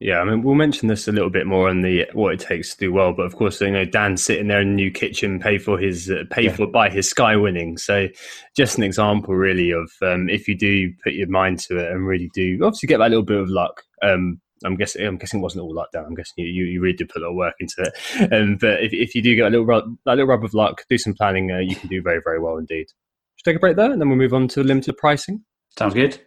[0.00, 2.70] Yeah, I mean, we'll mention this a little bit more on the what it takes
[2.70, 5.40] to do well, but of course, you know, Dan's sitting there in the new kitchen,
[5.40, 6.52] pay for his uh, pay yeah.
[6.54, 7.76] for by his Sky winning.
[7.78, 8.06] So,
[8.56, 12.06] just an example, really, of um, if you do put your mind to it and
[12.06, 13.82] really do, obviously, get that little bit of luck.
[14.00, 15.04] Um, I'm guessing.
[15.04, 15.88] I'm guessing it wasn't all luck.
[15.92, 16.04] Dan.
[16.04, 18.32] I'm guessing you, you, really did put a lot of work into it.
[18.32, 20.84] Um, but if, if you do get a little rub, a little rub of luck,
[20.88, 22.86] do some planning, uh, you can do very very well indeed.
[23.38, 25.44] Should take a break there, and then we'll move on to limited pricing.
[25.78, 26.20] Sounds good.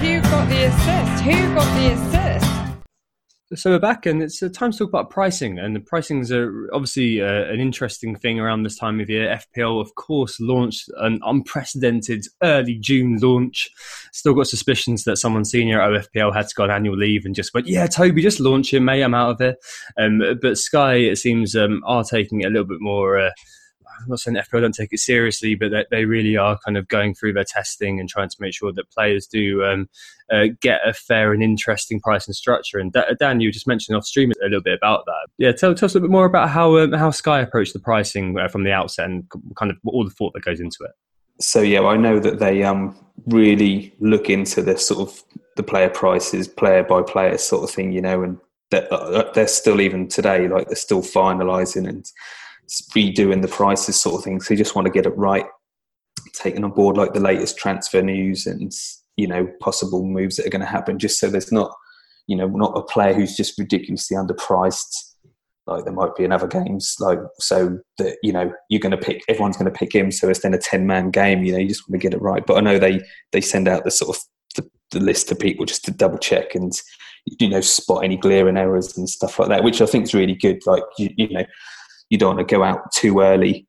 [0.00, 1.22] Who got the assist?
[1.24, 3.56] Who got the assist?
[3.56, 5.58] So we're back, and it's time to talk about pricing.
[5.58, 6.32] And the pricing is
[6.72, 9.38] obviously uh, an interesting thing around this time of year.
[9.54, 13.68] FPL, of course, launched an unprecedented early June launch.
[14.14, 17.34] Still got suspicions that someone senior at OFPL had to go on annual leave and
[17.34, 19.02] just went, "Yeah, Toby, just launch it, mate.
[19.02, 19.58] I'm out of it."
[19.98, 23.18] Um, but Sky, it seems, um, are taking it a little bit more.
[23.18, 23.30] Uh,
[24.00, 26.88] I'm not saying FPL don't take it seriously, but they, they, really are kind of
[26.88, 29.88] going through their testing and trying to make sure that players do um,
[30.32, 32.78] uh, get a fair and interesting price and structure.
[32.78, 35.28] And Dan, you just mentioned off stream a little bit about that.
[35.38, 37.80] Yeah, tell, tell us a little bit more about how um, how Sky approached the
[37.80, 39.24] pricing uh, from the outset and
[39.56, 40.92] kind of all the thought that goes into it.
[41.40, 45.22] So yeah, I know that they um, really look into the sort of
[45.56, 48.38] the player prices, player by player sort of thing, you know, and
[48.70, 52.10] they're, uh, they're still even today like they're still finalising and
[52.94, 54.40] redoing the prices sort of thing.
[54.40, 55.46] So you just want to get it right,
[56.34, 58.72] taking on board like the latest transfer news and
[59.16, 61.72] you know possible moves that are going to happen, just so there's not
[62.26, 64.94] you know not a player who's just ridiculously underpriced.
[65.66, 68.96] Like there might be in other games, like so that you know you're going to
[68.96, 71.44] pick everyone's going to pick him, so it's then a ten man game.
[71.44, 72.46] You know you just want to get it right.
[72.46, 73.00] But I know they
[73.32, 74.22] they send out the sort of
[74.54, 76.72] the, the list to people just to double check and
[77.40, 80.36] you know spot any glaring errors and stuff like that, which I think is really
[80.36, 80.60] good.
[80.66, 81.44] Like you, you know
[82.10, 83.66] you don't want to go out too early.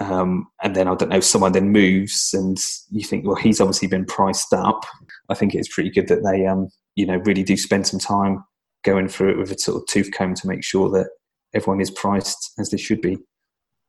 [0.00, 2.56] Um, and then I don't know, someone then moves, and
[2.90, 4.84] you think, well, he's obviously been priced up.
[5.28, 8.44] I think it's pretty good that they, um, you know, really do spend some time
[8.84, 11.08] going through it with a sort of tooth comb to make sure that
[11.52, 13.18] everyone is priced as they should be.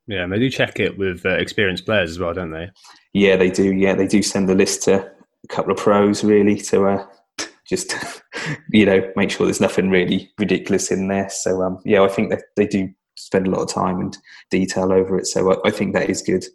[0.07, 2.71] Yeah, and they do check it with uh, experienced players as well, don't they?
[3.13, 3.71] Yeah, they do.
[3.75, 7.05] Yeah, they do send the list to a couple of pros really to uh,
[7.67, 7.93] just
[8.71, 11.29] you know make sure there's nothing really ridiculous in there.
[11.29, 14.17] So um, yeah, I think that they do spend a lot of time and
[14.49, 15.27] detail over it.
[15.27, 16.45] So I, I think that is good.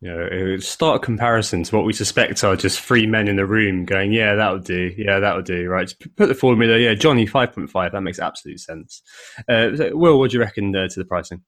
[0.00, 3.84] Yeah, start a comparison to what we suspect are just three men in the room
[3.84, 4.94] going, yeah, that would do.
[4.96, 5.68] Yeah, that would do.
[5.68, 5.88] Right.
[5.88, 6.78] Just put the formula.
[6.78, 7.92] Yeah, Johnny, 5.5.
[7.92, 9.02] That makes absolute sense.
[9.48, 11.42] Uh, so Will, what do you reckon uh, to the pricing?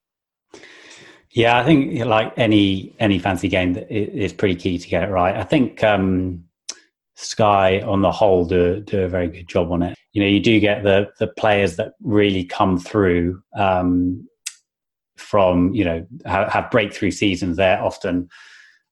[1.31, 5.37] Yeah, I think like any any fancy game, it's pretty key to get it right.
[5.37, 6.45] I think um,
[7.15, 9.97] Sky on the whole do do a very good job on it.
[10.13, 14.29] You know, you do get the the players that really come through um,
[15.21, 17.57] from you know have, have breakthrough seasons.
[17.57, 18.29] They're often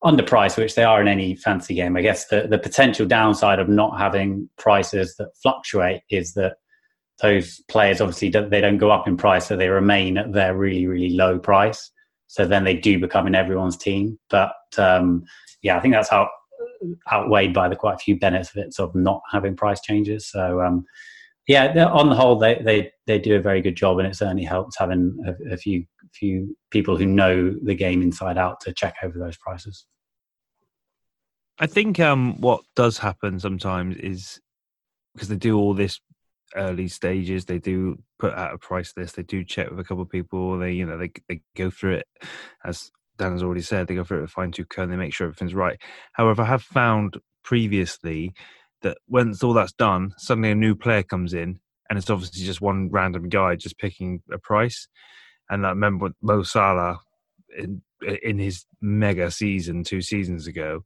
[0.05, 1.97] underpriced, which they are in any fancy game.
[1.97, 6.57] I guess the, the potential downside of not having prices that fluctuate is that
[7.21, 10.57] those players obviously don't, they don't go up in price, so they remain at their
[10.57, 11.91] really really low price.
[12.29, 14.19] So then they do become in everyone's team.
[14.29, 15.25] But um,
[15.63, 16.29] yeah, I think that's how
[17.11, 20.31] outweighed by the quite a few benefits of not having price changes.
[20.31, 20.85] So um,
[21.49, 24.45] yeah, on the whole, they, they they do a very good job, and it certainly
[24.45, 28.97] helps having a, a few few people who know the game inside out to check
[29.03, 29.87] over those prices.
[31.59, 34.41] I think um, what does happen sometimes is
[35.15, 36.01] because they do all this
[36.55, 40.03] early stages, they do put out a price list, they do check with a couple
[40.03, 42.07] of people, they you know they they go through it
[42.65, 45.13] as Dan has already said, they go through it with fine tooth comb, they make
[45.13, 45.79] sure everything's right.
[46.13, 48.33] However, I have found previously
[48.83, 51.59] that once all that's done, suddenly a new player comes in,
[51.91, 54.87] and it's obviously just one random guy just picking a price.
[55.51, 57.01] And I remember Mo Salah
[57.57, 57.83] in
[58.23, 60.85] in his mega season two seasons ago,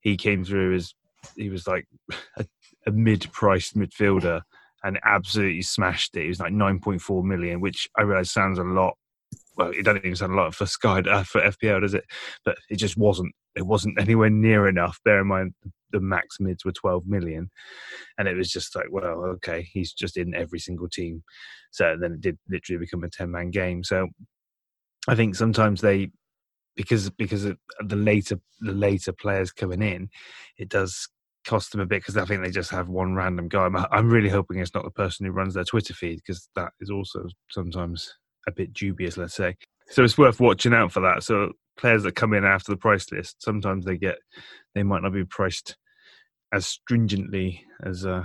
[0.00, 0.94] he came through as
[1.36, 1.86] he was like
[2.36, 2.46] a,
[2.86, 4.42] a mid-priced midfielder
[4.84, 6.22] and absolutely smashed it.
[6.22, 8.94] He was like 9.4 million, which I realize sounds a lot.
[9.56, 12.04] Well, it doesn't even sound a lot for Sky uh, for FPL, does it?
[12.44, 13.32] But it just wasn't.
[13.56, 15.00] It wasn't anywhere near enough.
[15.04, 17.50] Bear in mind, the max mids were 12 million.
[18.18, 21.22] And it was just like well okay he's just in every single team.
[21.70, 23.84] So then it did literally become a 10 man game.
[23.84, 24.06] So
[25.06, 26.10] i think sometimes they
[26.76, 30.08] because because of the later the later players coming in
[30.58, 31.08] it does
[31.46, 33.68] cost them a bit because i think they just have one random guy.
[33.90, 36.90] I'm really hoping it's not the person who runs their twitter feed because that is
[36.90, 38.12] also sometimes
[38.46, 39.56] a bit dubious let's say.
[39.90, 41.22] So it's worth watching out for that.
[41.22, 44.18] So players that come in after the price list, sometimes they get
[44.78, 45.76] they might not be priced
[46.52, 48.22] as stringently as uh,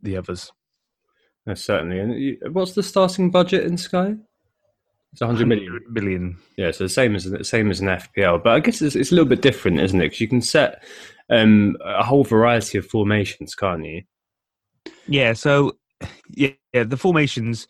[0.00, 0.52] the others.
[1.44, 1.98] No, certainly.
[1.98, 4.14] And you- what's the starting budget in Sky?
[5.12, 5.80] It's 100 million.
[5.90, 6.38] million.
[6.56, 9.10] Yeah, so the same as the same as an FPL, but I guess it's, it's
[9.10, 10.04] a little bit different, isn't it?
[10.04, 10.84] Because you can set
[11.28, 14.02] um, a whole variety of formations, can't you?
[15.06, 15.72] Yeah, so
[16.30, 17.66] yeah, yeah the formations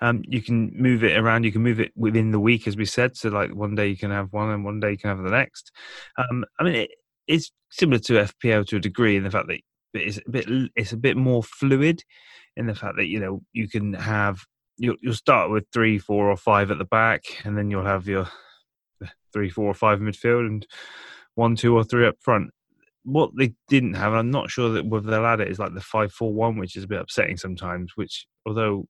[0.00, 1.44] um, you can move it around.
[1.44, 3.16] You can move it within the week, as we said.
[3.16, 5.30] So like one day you can have one, and one day you can have the
[5.30, 5.72] next.
[6.18, 6.90] Um, I mean, it,
[7.26, 9.60] it's similar to FPL to a degree in the fact that
[9.94, 10.46] it's a bit
[10.76, 12.02] it's a bit more fluid
[12.56, 14.40] in the fact that you know you can have
[14.78, 18.06] you'll, you'll start with three, four, or five at the back, and then you'll have
[18.06, 18.28] your
[19.32, 20.66] three, four, or five midfield, and
[21.34, 22.50] one, two, or three up front.
[23.04, 25.74] What they didn't have, and I'm not sure that whether they'll add it, is like
[25.74, 27.92] the five-four-one, which is a bit upsetting sometimes.
[27.94, 28.86] Which, although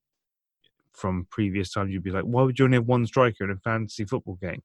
[0.93, 3.57] from previous times you'd be like, why would you only have one striker in a
[3.57, 4.63] fantasy football game?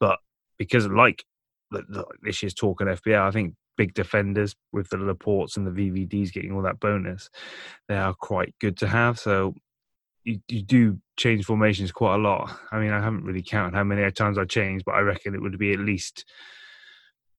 [0.00, 0.18] But
[0.58, 1.24] because like
[1.70, 5.66] the, the, this year's talk on FPL, I think big defenders with the Laportes and
[5.66, 7.30] the VVDs getting all that bonus,
[7.88, 9.18] they are quite good to have.
[9.18, 9.54] So
[10.24, 12.54] you, you do change formations quite a lot.
[12.72, 15.40] I mean, I haven't really counted how many times I changed, but I reckon it
[15.40, 16.24] would be at least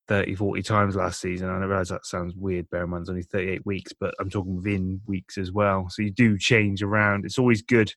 [0.07, 1.49] 30, 40 times last season.
[1.49, 4.55] I realize that sounds weird, bear in mind it's only 38 weeks, but I'm talking
[4.55, 5.87] within weeks as well.
[5.89, 7.25] So you do change around.
[7.25, 7.93] It's always good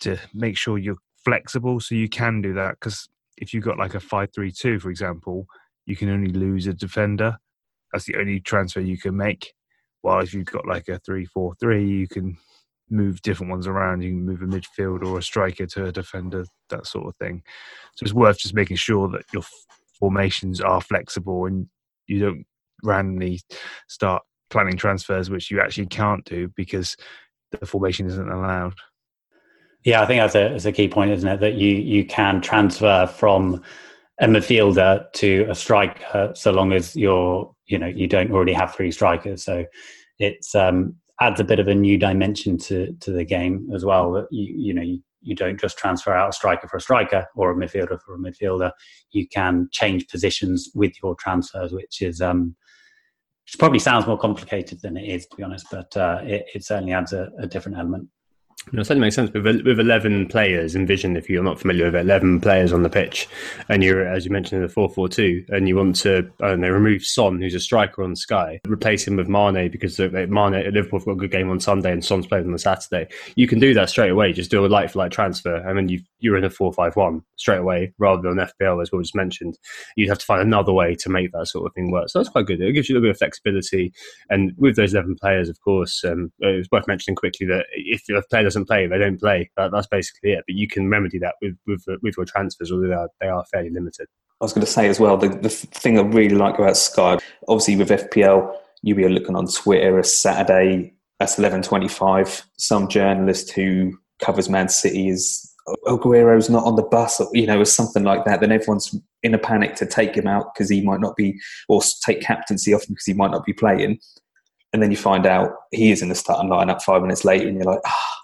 [0.00, 3.08] to make sure you're flexible so you can do that because
[3.40, 5.46] if you've got like a 5-3-2 for example
[5.86, 7.36] you can only lose a defender.
[7.92, 9.52] That's the only transfer you can make.
[10.02, 12.36] While if you've got like a 3-4-3 you can
[12.90, 14.02] move different ones around.
[14.02, 17.42] You can move a midfield or a striker to a defender that sort of thing.
[17.96, 19.42] So it's worth just making sure that your
[19.98, 21.68] formations are flexible and
[22.06, 22.44] you don't
[22.82, 23.40] randomly
[23.88, 26.96] start planning transfers which you actually can't do because
[27.52, 28.74] the formation isn't allowed
[29.84, 31.40] yeah, I think that's a, that's a key point, isn't it?
[31.40, 33.62] That you you can transfer from
[34.20, 38.74] a midfielder to a striker so long as you're you know you don't already have
[38.74, 39.42] three strikers.
[39.44, 39.64] So
[40.18, 44.12] it's um, adds a bit of a new dimension to to the game as well.
[44.12, 47.26] That you you know you, you don't just transfer out a striker for a striker
[47.34, 48.72] or a midfielder for a midfielder.
[49.12, 52.54] You can change positions with your transfers, which is um,
[53.44, 55.66] which probably sounds more complicated than it is, to be honest.
[55.70, 58.08] But uh, it, it certainly adds a, a different element.
[58.72, 59.32] No, it certainly makes sense.
[59.32, 62.90] With, with 11 players, envision if you're not familiar with it, 11 players on the
[62.90, 63.26] pitch,
[63.68, 66.60] and you're, as you mentioned, in the 4 4 2, and you want to, don't
[66.60, 70.72] know, remove Son, who's a striker on Sky, replace him with Mane because Mane at
[70.74, 73.08] Liverpool have got a good game on Sunday and Son's playing on the Saturday.
[73.34, 74.32] You can do that straight away.
[74.32, 76.94] Just do a light for light transfer, and then you, you're in a 4 5
[76.94, 79.58] 1 straight away rather than FPL, as we just mentioned.
[79.96, 82.10] You'd have to find another way to make that sort of thing work.
[82.10, 82.60] So that's quite good.
[82.60, 83.92] It gives you a little bit of flexibility.
[84.28, 88.22] And with those 11 players, of course, um, it's worth mentioning quickly that if a
[88.28, 89.50] player doesn't play, they don't play.
[89.56, 90.44] That, that's basically it.
[90.46, 93.28] But you can remedy that with with, uh, with your transfers, although they are, they
[93.28, 94.06] are fairly limited.
[94.40, 97.18] I was going to say as well, the, the thing I really like about Sky,
[97.46, 102.42] obviously with FPL, you'll be looking on Twitter a Saturday, at 11.25.
[102.56, 105.46] Some journalist who covers Man City is,
[105.86, 108.40] Aguero's not on the bus, or, you know, or something like that.
[108.40, 111.38] Then everyone's in a panic to take him out because he might not be,
[111.68, 113.98] or take captaincy off him because he might not be playing.
[114.72, 117.56] And then you find out he is in the starting lineup five minutes later and
[117.56, 118.19] you're like, ah,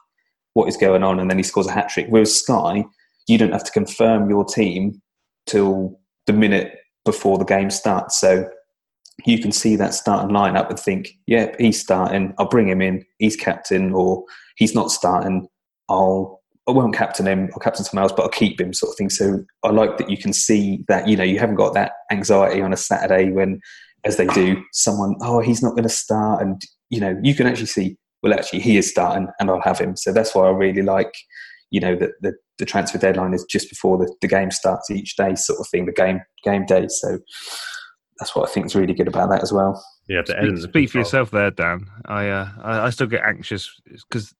[0.57, 1.21] what is going on?
[1.21, 2.07] And then he scores a hat trick.
[2.09, 2.83] Whereas Sky,
[3.29, 5.03] you don't have to confirm your team
[5.47, 6.73] till the minute
[7.05, 8.19] before the game starts.
[8.19, 8.49] So
[9.27, 12.33] you can see that starting lineup and think, yeah, he's starting.
[12.39, 13.05] I'll bring him in.
[13.19, 14.25] He's captain, or
[14.57, 15.47] he's not starting.
[15.91, 17.51] I'll I won't captain him.
[17.53, 19.11] I'll captain someone else, but I'll keep him, sort of thing.
[19.11, 21.07] So I like that you can see that.
[21.07, 23.61] You know, you haven't got that anxiety on a Saturday when,
[24.05, 27.47] as they do, someone, oh, he's not going to start, and you know, you can
[27.47, 29.97] actually see, well, actually, he is starting, and I'll have him.
[29.97, 31.15] So that's why I really like,
[31.71, 35.15] you know, that the, the transfer deadline is just before the, the game starts each
[35.17, 35.87] day, sort of thing.
[35.87, 36.87] The game game day.
[36.89, 37.19] So
[38.19, 39.81] that's what I think is really good about that as well.
[40.09, 41.87] Yeah, Speak, speak for yourself there, Dan.
[42.07, 43.71] I, uh, I I still get anxious
[44.09, 44.35] because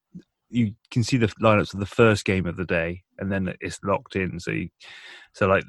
[0.49, 3.79] you can see the lineups of the first game of the day, and then it's
[3.83, 4.39] locked in.
[4.41, 4.69] So, you,
[5.33, 5.63] so like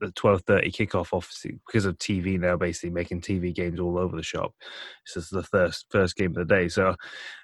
[0.00, 4.16] the twelve thirty kickoff, obviously because of TV now, basically making TV games all over
[4.16, 4.52] the shop.
[5.06, 6.68] This is the first first game of the day.
[6.68, 6.94] So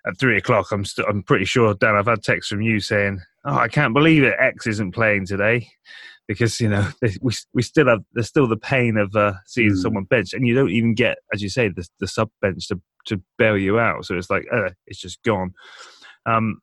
[0.07, 1.97] at three o'clock, I'm st- I'm pretty sure, Dan.
[1.97, 4.35] I've had texts from you saying, "Oh, I can't believe it.
[4.39, 5.69] X isn't playing today."
[6.27, 6.89] Because you know
[7.21, 9.77] we we still have there's still the pain of uh, seeing Mm.
[9.77, 12.81] someone bench, and you don't even get, as you say, the the sub bench to
[13.07, 14.07] to bail you out.
[14.07, 15.53] So it's like uh, it's just gone.
[16.27, 16.61] Um,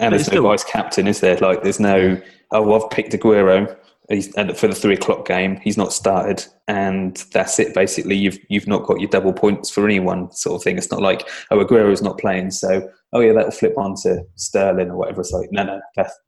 [0.00, 1.36] And there's no vice captain, is there?
[1.36, 2.18] Like, there's no,
[2.50, 3.76] oh, well, I've picked Aguero
[4.12, 5.56] he's, for the three o'clock game.
[5.62, 7.74] He's not started, and that's it.
[7.74, 10.78] Basically, you've you've not got your double points for anyone, sort of thing.
[10.78, 14.90] It's not like, oh, Aguero's not playing, so oh yeah, that'll flip on to Sterling
[14.90, 15.20] or whatever.
[15.20, 16.18] It's like, no, no, that's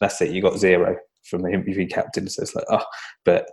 [0.00, 0.30] that's it.
[0.30, 0.96] You got zero.
[1.24, 2.28] from him if he captain.
[2.28, 2.84] So it's like, oh,
[3.24, 3.48] but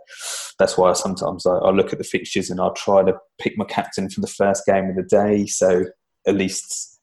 [0.58, 3.66] that's why sometimes I, I look at the fixtures and I'll try to pick my
[3.66, 5.46] captain for the first game of the day.
[5.46, 5.86] So
[6.28, 7.00] at least,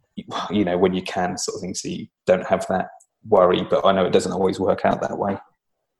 [0.50, 2.88] you know, when you can, sort of thing, so you don't have that
[3.28, 3.66] worry.
[3.68, 5.38] But I know it doesn't always work out that way.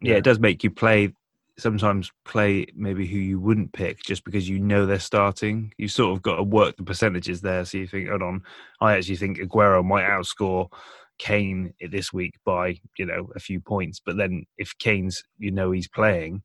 [0.01, 1.13] Yeah, it does make you play
[1.59, 5.73] sometimes play maybe who you wouldn't pick just because you know they're starting.
[5.79, 7.65] You sort of got to work the percentages there.
[7.65, 8.43] So you think, hold on,
[8.81, 10.69] I actually think Aguero might outscore
[11.19, 14.01] Kane this week by you know a few points.
[14.05, 16.43] But then if Kane's you know he's playing,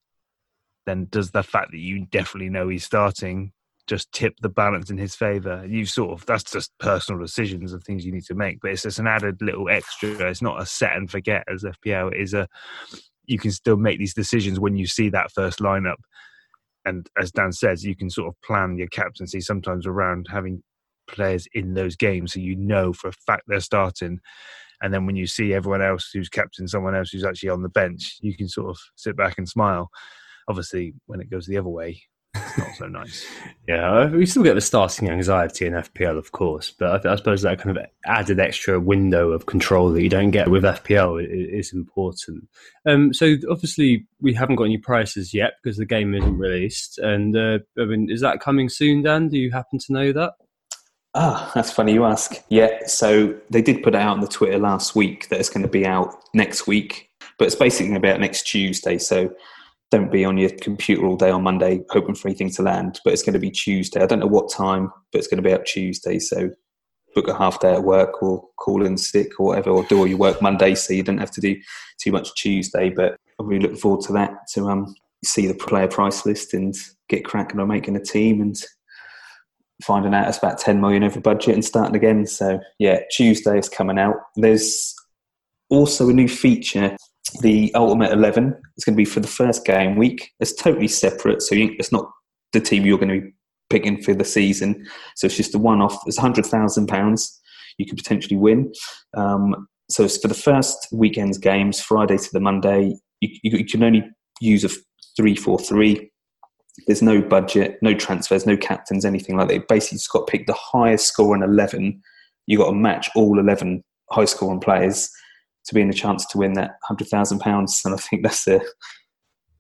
[0.86, 3.52] then does the fact that you definitely know he's starting
[3.88, 5.66] just tip the balance in his favour?
[5.68, 8.62] You sort of that's just personal decisions of things you need to make.
[8.62, 10.30] But it's just an added little extra.
[10.30, 12.14] It's not a set and forget as FPL.
[12.14, 12.48] It is a
[13.32, 15.96] you can still make these decisions when you see that first lineup.
[16.86, 20.62] And as Dan says, you can sort of plan your captaincy sometimes around having
[21.08, 24.20] players in those games so you know for a fact they're starting.
[24.82, 27.70] And then when you see everyone else who's captain someone else who's actually on the
[27.70, 29.90] bench, you can sort of sit back and smile.
[30.48, 32.02] Obviously, when it goes the other way,
[32.34, 33.26] it's not so nice.
[33.68, 37.42] yeah, we still get the starting anxiety in FPL, of course, but I, I, suppose
[37.42, 41.74] that kind of added extra window of control that you don't get with FPL is
[41.74, 42.48] important.
[42.86, 46.98] Um, so obviously, we haven't got any prices yet because the game isn't released.
[47.00, 49.28] And uh, I mean, is that coming soon, Dan?
[49.28, 50.34] Do you happen to know that?
[51.14, 52.42] Ah, that's funny you ask.
[52.48, 55.64] Yeah, so they did put it out on the Twitter last week that it's going
[55.64, 58.98] to be out next week, but it's basically going to be out next Tuesday.
[58.98, 59.34] So
[59.92, 63.00] don't be on your computer all day on Monday hoping for anything to land.
[63.04, 64.02] But it's going to be Tuesday.
[64.02, 66.18] I don't know what time, but it's going to be out Tuesday.
[66.18, 66.50] So
[67.14, 70.08] book a half day at work or call in sick or whatever, or do all
[70.08, 71.60] your work Monday so you don't have to do
[72.00, 72.90] too much Tuesday.
[72.90, 76.74] But I'm really looking forward to that to um, see the player price list and
[77.10, 78.56] get cracking on making a team and
[79.84, 82.26] finding out it's about 10 million over budget and starting again.
[82.26, 84.16] So yeah, Tuesday is coming out.
[84.38, 84.96] There's
[85.70, 86.96] also a new feature
[87.40, 90.32] the Ultimate 11 is going to be for the first game week.
[90.40, 92.10] It's totally separate, so you, it's not
[92.54, 93.34] the team you're going to be
[93.70, 94.86] picking for the season.
[95.16, 95.98] So it's just a one off.
[96.06, 97.32] It's £100,000
[97.78, 98.72] you could potentially win.
[99.16, 102.96] Um, so it's for the first weekend's games, Friday to the Monday.
[103.22, 104.04] You, you, you can only
[104.40, 104.70] use a
[105.18, 106.12] 3 4 3.
[106.88, 109.54] There's no budget, no transfers, no captains, anything like that.
[109.56, 112.02] You basically just got to pick the highest score in 11.
[112.48, 115.10] You've got to match all 11 high scoring players
[115.66, 117.82] to be in a chance to win that hundred thousand pounds.
[117.86, 118.62] And I think that's a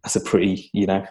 [0.04, 1.06] that's a pretty you know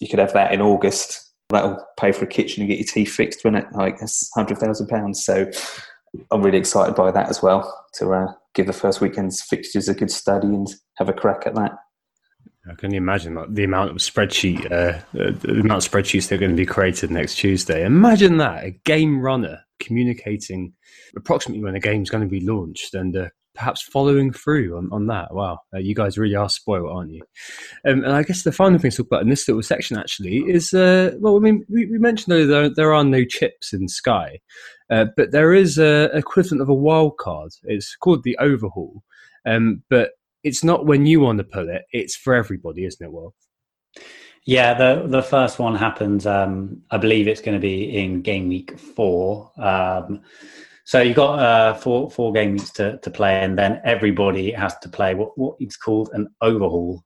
[0.00, 1.24] you could have that in August.
[1.50, 3.66] That'll pay for a kitchen and get your teeth fixed, won't it?
[3.72, 5.24] Like that's hundred thousand pounds.
[5.24, 5.50] So
[6.30, 9.94] I'm really excited by that as well to uh, give the first weekend's fixtures a
[9.94, 11.72] good study and have a crack at that.
[12.70, 16.38] I can imagine like, the amount of spreadsheet, uh, the amount of spreadsheets that are
[16.38, 17.84] going to be created next Tuesday.
[17.84, 20.74] Imagine that a game runner communicating
[21.16, 23.28] approximately when a game's going to be launched and uh,
[23.58, 25.34] perhaps following through on, on that.
[25.34, 27.22] Wow, uh, you guys really are spoiled, aren't you?
[27.84, 30.38] Um, and I guess the final thing to talk about in this little section actually
[30.38, 33.88] is uh, well, I mean, we, we mentioned that there, there are no chips in
[33.88, 34.38] Sky,
[34.90, 37.50] uh, but there is a equivalent of a wild card.
[37.64, 39.02] It's called the overhaul,
[39.44, 40.12] um, but
[40.44, 43.12] it's not when you want to pull it; it's for everybody, isn't it?
[43.12, 43.34] Well.
[44.44, 46.26] Yeah, the the first one happens.
[46.26, 49.50] Um, I believe it's going to be in game week four.
[49.58, 50.22] Um,
[50.88, 54.74] so you've got uh, four four game weeks to, to play, and then everybody has
[54.78, 57.04] to play what what is called an overhaul,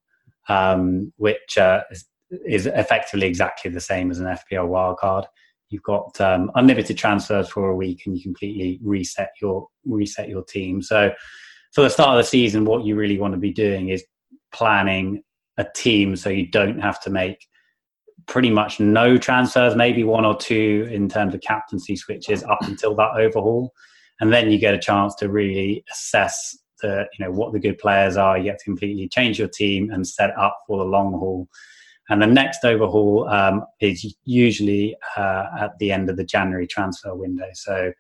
[0.49, 2.07] um, which uh, is,
[2.47, 5.25] is, effectively exactly the same as an FPL wildcard.
[5.69, 10.45] You've got um, unlimited transfers for a week, and you completely reset your reset your
[10.45, 10.81] team.
[10.81, 11.13] So
[11.73, 14.05] for the start of the season, what you really want to be doing is
[14.55, 15.25] planning
[15.59, 17.49] a team so you don't have to make
[18.27, 22.95] pretty much no transfers, maybe one or two in terms of captaincy switches up until
[22.97, 23.73] that overhaul,
[24.21, 27.79] and then you get a chance to really assess the you know what the good
[27.79, 28.37] players are.
[28.37, 31.49] You get to completely change your team and set up for the long haul.
[32.09, 37.15] And the next overhaul um, is usually uh, at the end of the January transfer
[37.15, 37.49] window.
[37.55, 37.93] So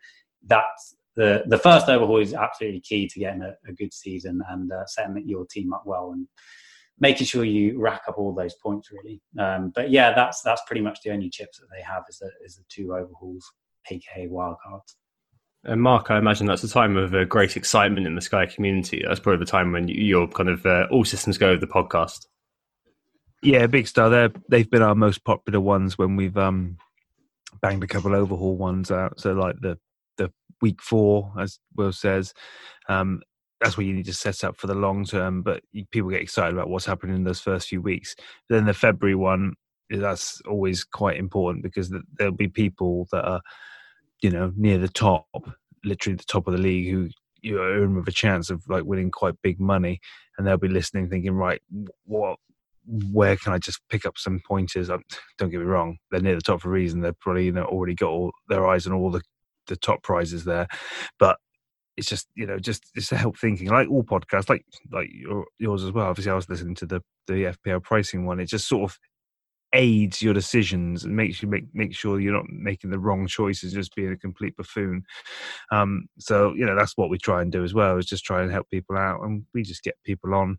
[0.46, 4.72] that's the the first overhaul is absolutely key to getting a, a good season and
[4.72, 6.26] uh, setting your team up well and
[6.98, 9.20] making sure you rack up all those points really.
[9.38, 12.30] Um, but yeah, that's that's pretty much the only chips that they have is the,
[12.44, 13.44] is the two overhauls,
[13.90, 14.94] aka wildcards.
[15.64, 19.02] And Mark, I imagine that's a time of uh, great excitement in the Sky community.
[19.06, 22.26] That's probably the time when you're kind of uh, all systems go with the podcast.
[23.44, 24.10] Yeah, big star.
[24.10, 26.78] They're, they've been our most popular ones when we've um,
[27.60, 29.20] banged a couple overhaul ones out.
[29.20, 29.78] So like the
[30.16, 32.34] the week four, as Will says,
[32.88, 33.22] um,
[33.62, 35.42] that's what you need to set up for the long term.
[35.42, 38.14] But people get excited about what's happening in those first few weeks.
[38.48, 39.54] Then the February one,
[39.90, 43.40] that's always quite important because there'll be people that are,
[44.20, 45.26] you know, near the top,
[45.84, 47.08] literally the top of the league, who
[47.42, 50.00] you're in with a chance of like winning quite big money,
[50.36, 51.60] and they'll be listening, thinking, right,
[52.04, 52.38] what,
[52.86, 54.90] where can I just pick up some pointers?
[54.90, 55.02] Um,
[55.38, 57.00] don't get me wrong, they're near the top for a reason.
[57.00, 59.22] They're probably you know already got all their eyes on all the
[59.68, 60.66] the top prizes there,
[61.20, 61.36] but
[61.96, 65.44] it's just you know just just to help thinking like all podcasts like like your,
[65.58, 68.68] yours as well obviously i was listening to the the fpl pricing one it just
[68.68, 68.98] sort of
[69.74, 73.72] aids your decisions and makes you make make sure you're not making the wrong choices,
[73.72, 75.02] just being a complete buffoon.
[75.70, 78.42] Um, so you know that's what we try and do as well is just try
[78.42, 80.58] and help people out, and we just get people on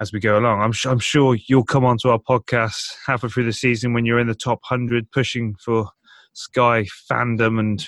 [0.00, 0.60] as we go along.
[0.60, 4.20] I'm sure I'm sure you'll come onto our podcast halfway through the season when you're
[4.20, 5.88] in the top hundred, pushing for
[6.34, 7.86] Sky fandom and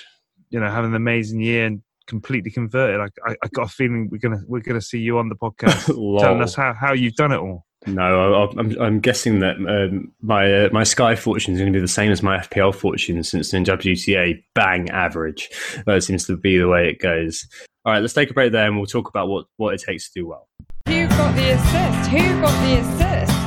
[0.49, 2.99] you know having an amazing year and completely converted.
[2.99, 5.85] I, I, I got a feeling we're gonna we're gonna see you on the podcast
[6.21, 7.65] telling us how, how you've done it all.
[7.85, 11.81] No, I'm, I'm guessing that um, my uh, my Sky fortune is going to be
[11.81, 15.49] the same as my FPL fortune since in WTA bang average.
[15.85, 17.47] That seems to be the way it goes.
[17.85, 20.11] All right, let's take a break there and we'll talk about what, what it takes
[20.11, 20.49] to do well.
[20.87, 22.09] Who got the assist?
[22.09, 23.39] Who got the assist?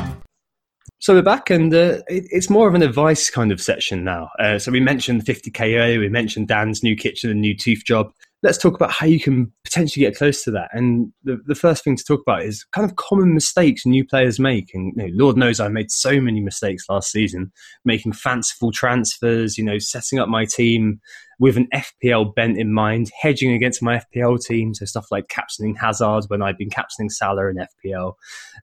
[1.00, 4.30] So we're back, and uh, it, it's more of an advice kind of section now.
[4.38, 8.12] Uh, so we mentioned 50k we mentioned Dan's new kitchen and new tooth job
[8.43, 10.68] let's talk about how you can potentially get close to that.
[10.72, 14.40] And the, the first thing to talk about is kind of common mistakes new players
[14.40, 14.74] make.
[14.74, 17.53] And you know, Lord knows I made so many mistakes last season,
[17.84, 21.01] making fanciful transfers, you know, setting up my team
[21.38, 24.74] with an FPL bent in mind, hedging against my FPL team.
[24.74, 28.14] So stuff like captaining Hazard when I've been captaining Salah in FPL.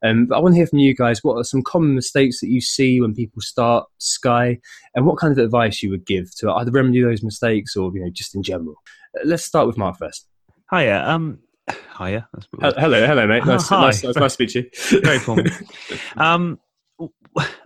[0.03, 1.23] Um, but I want to hear from you guys.
[1.23, 4.59] What are some common mistakes that you see when people start Sky,
[4.95, 8.01] and what kind of advice you would give to either remedy those mistakes or you
[8.01, 8.75] know just in general?
[9.23, 10.27] Let's start with Mark first.
[10.71, 11.03] Hiya.
[11.07, 11.39] Um,
[11.97, 12.27] hiya.
[12.61, 13.45] hello, hello, mate.
[13.45, 14.69] Nice, oh, nice, nice, nice to meet you.
[15.01, 15.45] Very formal.
[16.17, 16.59] um,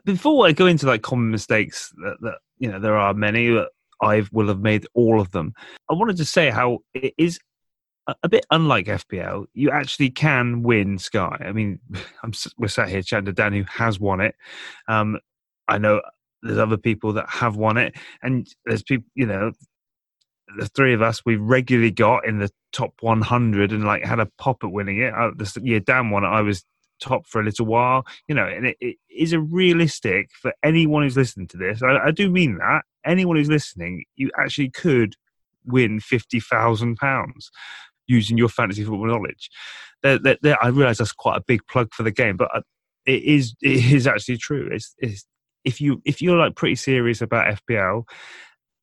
[0.06, 3.70] before I go into like common mistakes that, that you know there are many that
[4.02, 5.54] I will have made all of them.
[5.90, 7.40] I wanted to say how it is
[8.08, 9.46] a, a bit unlike FPL.
[9.54, 11.38] You actually can win Sky.
[11.46, 11.80] I mean,
[12.24, 14.36] I'm, we're sat here chatting to Dan who has won it.
[14.88, 15.20] Um,
[15.68, 16.02] I know
[16.42, 19.52] there's other people that have won it, and there's people you know
[20.58, 24.28] the three of us we regularly got in the top 100 and like had a
[24.38, 25.14] pop at winning it.
[25.14, 26.28] Uh, this year Dan won it.
[26.28, 26.64] I was
[27.00, 31.04] top for a little while, you know, and it, it is a realistic for anyone
[31.04, 31.82] who's listening to this.
[31.84, 35.16] I, I do mean that anyone who's listening, you actually could
[35.66, 37.52] win fifty thousand pounds
[38.08, 39.50] using your fantasy football knowledge.
[40.02, 42.62] They're, they're, they're, I realise that's quite a big plug for the game, but uh,
[43.06, 44.70] it is it is actually true.
[44.72, 45.26] It's, it's
[45.64, 48.04] if you if you're like pretty serious about FPL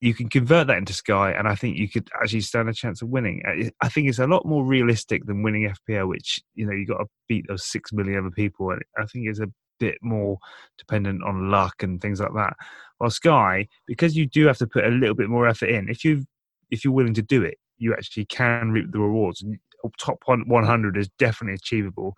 [0.01, 3.03] you can convert that into Sky, and I think you could actually stand a chance
[3.03, 3.71] of winning.
[3.83, 6.99] I think it's a lot more realistic than winning FPL, which you know you got
[6.99, 9.49] to beat those six million other people, and I think it's a
[9.79, 10.39] bit more
[10.79, 12.55] dependent on luck and things like that.
[12.99, 16.05] While Sky, because you do have to put a little bit more effort in, if
[16.05, 16.25] you
[16.71, 19.43] if you're willing to do it, you actually can reap the rewards.
[19.43, 19.59] And
[19.99, 22.15] top 100 is definitely achievable.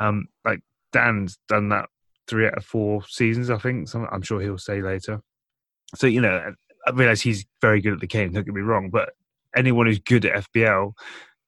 [0.00, 0.60] Um, like
[0.92, 1.86] Dan's done that
[2.26, 3.88] three out of four seasons, I think.
[3.94, 5.20] I'm sure he'll say later.
[5.94, 6.52] So you know,
[6.88, 8.32] I realise he's very good at the game.
[8.32, 9.10] Don't get me wrong, but
[9.56, 10.92] anyone who's good at FPL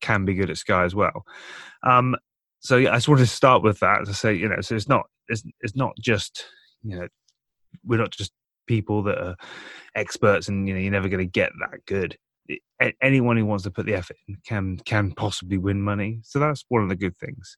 [0.01, 1.24] can be good at Sky as well.
[1.82, 2.16] Um,
[2.61, 4.88] so yeah, I just wanted to start with that to say, you know, so it's
[4.88, 6.45] not it's it's not just
[6.82, 7.09] you know
[7.84, 8.32] we're not just
[8.66, 9.36] people that are
[9.95, 12.16] experts and you know you're never going to get that good.
[12.49, 16.20] It, anyone who wants to put the effort in can can possibly win money.
[16.22, 17.57] So that's one of the good things.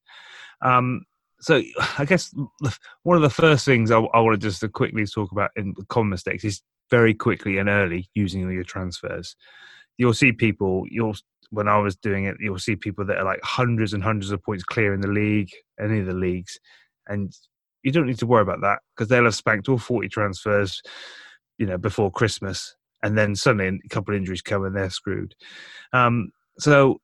[0.61, 1.03] Um,
[1.43, 1.61] so
[1.99, 2.33] I guess
[3.03, 6.11] one of the first things I, I want to just quickly talk about in common
[6.11, 9.37] mistakes is very quickly and early using your transfers.
[9.99, 10.85] You'll see people.
[10.89, 11.15] You'll
[11.51, 14.43] when I was doing it, you'll see people that are like hundreds and hundreds of
[14.43, 16.59] points clear in the league, any of the leagues,
[17.09, 17.31] and
[17.83, 20.81] you don't need to worry about that because they'll have spanked all forty transfers,
[21.59, 25.35] you know, before Christmas, and then suddenly a couple of injuries come and they're screwed.
[25.93, 27.01] Um, so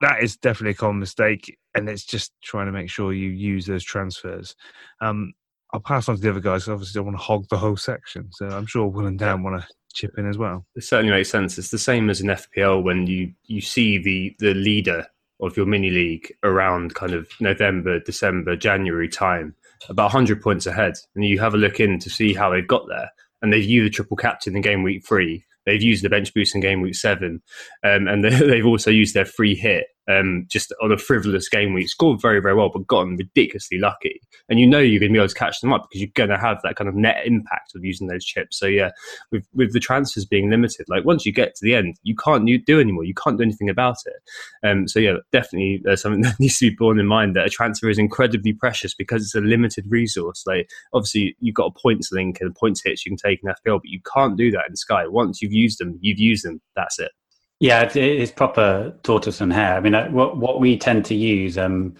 [0.00, 3.66] that is definitely a common mistake, and it's just trying to make sure you use
[3.66, 4.54] those transfers.
[5.00, 5.32] Um,
[5.72, 6.68] I'll pass on to the other guys.
[6.68, 9.60] Obviously, don't want to hog the whole section, so I'm sure Will and Dan want
[9.60, 10.66] to chip in as well.
[10.76, 11.58] It certainly makes sense.
[11.58, 15.06] It's the same as an FPL when you you see the the leader
[15.40, 19.54] of your mini league around kind of November, December, January time,
[19.88, 22.88] about 100 points ahead, and you have a look in to see how they've got
[22.88, 23.10] there,
[23.42, 25.44] and they've used the triple captain in game week three.
[25.68, 27.42] They've used the bench boost in game week seven,
[27.84, 31.88] um, and they've also used their free hit um, just on a frivolous game week,
[31.88, 34.20] scored very, very well, but gotten ridiculously lucky.
[34.48, 36.30] And you know you're going to be able to catch them up because you're going
[36.30, 38.58] to have that kind of net impact of using those chips.
[38.58, 38.90] So yeah,
[39.30, 42.48] with with the transfers being limited, like once you get to the end, you can't
[42.66, 43.04] do anymore.
[43.04, 44.66] You can't do anything about it.
[44.66, 47.50] Um, so yeah, definitely there's something that needs to be borne in mind that a
[47.50, 50.44] transfer is incredibly precious because it's a limited resource.
[50.46, 53.80] Like obviously you've got a points link and points hits you can take in FPL,
[53.80, 55.06] but you can't do that in Sky.
[55.06, 56.60] Once you've used them, you've used them.
[56.74, 57.12] That's it.
[57.60, 59.76] Yeah, it is proper tortoise and hare.
[59.76, 61.94] I mean, uh, what what we tend to use, um,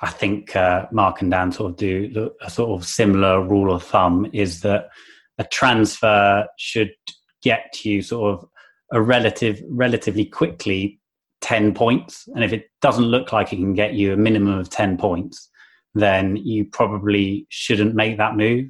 [0.00, 3.82] I think uh, Mark and Dan sort of do a sort of similar rule of
[3.82, 4.88] thumb is that
[5.38, 6.92] a transfer should
[7.42, 8.48] get you sort of
[8.92, 11.00] a relative relatively quickly
[11.40, 14.70] 10 points and if it doesn't look like it can get you a minimum of
[14.70, 15.48] 10 points
[15.94, 18.66] then you probably shouldn't make that move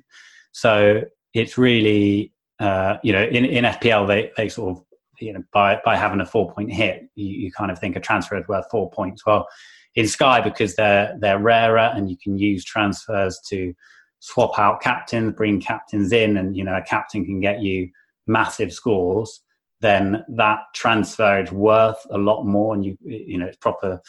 [0.52, 1.02] so
[1.34, 4.84] it's really uh, you know in, in fpl they, they sort of
[5.20, 8.00] you know by by having a four point hit you, you kind of think a
[8.00, 9.46] transfer is worth four points well
[9.94, 13.74] in sky because they're they're rarer and you can use transfers to
[14.20, 17.88] swap out captains bring captains in and you know a captain can get you
[18.26, 19.42] massive scores
[19.82, 24.00] then that transfer is worth a lot more, and you you know it's proper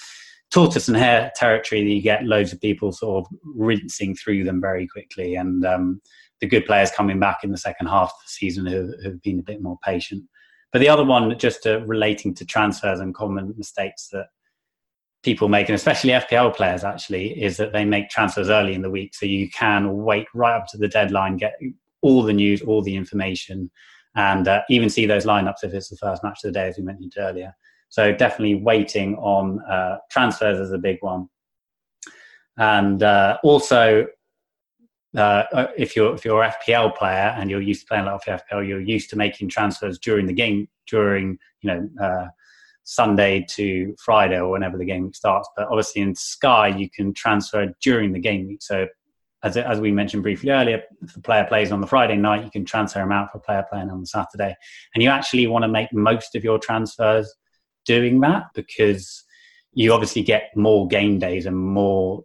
[0.51, 4.61] tortoise and hare territory that you get loads of people sort of rinsing through them
[4.61, 5.99] very quickly, and um,
[6.39, 9.39] the good players coming back in the second half of the season who have been
[9.39, 10.23] a bit more patient.
[10.73, 14.25] But the other one, just uh, relating to transfers and common mistakes that
[15.21, 18.89] people make, and especially FPL players actually, is that they make transfers early in the
[18.89, 21.53] week, so you can wait right up to the deadline, get
[22.01, 23.69] all the news, all the information,
[24.15, 26.77] and uh, even see those lineups if it's the first match of the day, as
[26.77, 27.55] we mentioned earlier.
[27.89, 31.29] So definitely waiting on uh, transfers is a big one,
[32.57, 34.07] and uh, also
[35.15, 38.11] uh, uh, if you're if you're an FPL player and you're used to playing a
[38.11, 42.27] lot of FPL, you're used to making transfers during the game, during you know uh,
[42.83, 45.47] Sunday to Friday or whenever the game starts.
[45.55, 48.63] But obviously in Sky, you can transfer during the game week.
[48.63, 48.87] So
[49.43, 52.51] as, as we mentioned briefly earlier, if the player plays on the Friday night, you
[52.51, 54.55] can transfer him out for a player playing on the Saturday.
[54.95, 57.33] And you actually want to make most of your transfers
[57.85, 59.23] doing that because
[59.73, 62.23] you obviously get more game days and more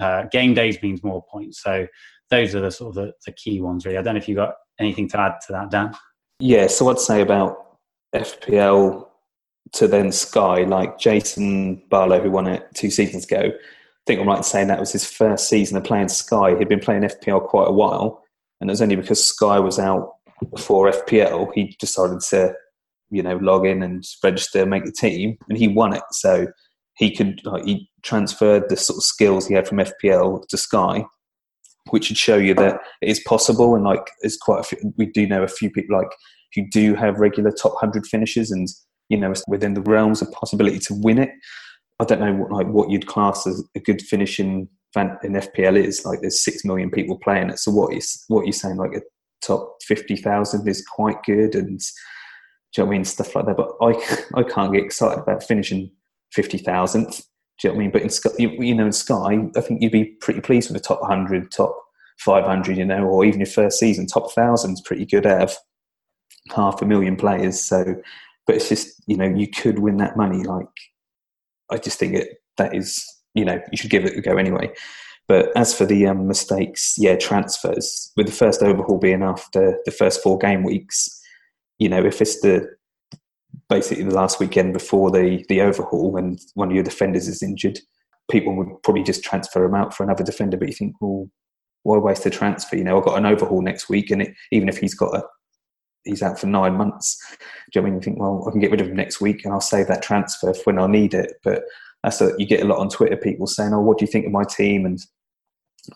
[0.00, 1.62] uh, game days means more points.
[1.62, 1.86] So
[2.30, 3.98] those are the sort of the, the key ones, really.
[3.98, 5.94] I don't know if you got anything to add to that, Dan.
[6.38, 7.78] Yeah, so I'd say about
[8.14, 9.06] FPL
[9.72, 14.28] to then Sky, like Jason Barlow, who won it two seasons ago, I think I'm
[14.28, 16.56] right in saying that was his first season of playing Sky.
[16.56, 18.22] He'd been playing FPL quite a while,
[18.60, 20.12] and it was only because Sky was out
[20.54, 22.54] before FPL he decided to,
[23.10, 26.02] you know, log in and register, make the team, and he won it.
[26.12, 26.46] So
[26.96, 31.04] he could like, he transferred the sort of skills he had from FPL to Sky,
[31.90, 33.74] which would show you that it is possible.
[33.74, 36.10] And like, it's quite a few, we do know a few people like
[36.54, 38.68] who do have regular top hundred finishes, and
[39.08, 41.30] you know, within the realms of possibility to win it.
[41.98, 45.82] I don't know what like what you'd class as a good finish in, in FPL
[45.82, 46.04] is.
[46.04, 47.58] Like there's six million people playing it.
[47.58, 49.02] So what is what you're saying like a
[49.42, 53.56] top fifty thousand is quite good and do you know I mean stuff like that.
[53.56, 55.90] But I I can't get excited about finishing
[56.32, 57.22] fifty thousandth.
[57.58, 57.90] Do you know what I mean?
[57.92, 60.80] But in Sky, you, you know, in Sky, I think you'd be pretty pleased with
[60.80, 61.76] the top hundred, top
[62.18, 65.56] five hundred, you know, or even your first season, top thousand's pretty good out of
[66.54, 67.62] half a million players.
[67.62, 67.96] So,
[68.46, 70.68] but it's just you know you could win that money like
[71.70, 73.04] I just think it that is
[73.34, 74.70] you know you should give it a go anyway.
[75.28, 79.90] But as for the um, mistakes, yeah, transfers with the first overhaul being after the
[79.90, 81.20] first four game weeks,
[81.78, 82.68] you know, if it's the
[83.68, 87.78] basically the last weekend before the the overhaul when one of your defenders is injured,
[88.30, 90.56] people would probably just transfer him out for another defender.
[90.56, 91.28] But you think, well,
[91.82, 92.76] why waste the transfer?
[92.76, 95.24] You know, I've got an overhaul next week, and it, even if he's got a
[96.06, 97.18] he's out for nine months.
[97.72, 97.94] Do you know I mean?
[98.00, 100.02] You think, well, I can get rid of him next week and I'll save that
[100.02, 101.34] transfer for when I need it.
[101.42, 101.64] But
[102.02, 104.24] that's a, you get a lot on Twitter, people saying, oh, what do you think
[104.24, 104.86] of my team?
[104.86, 104.98] And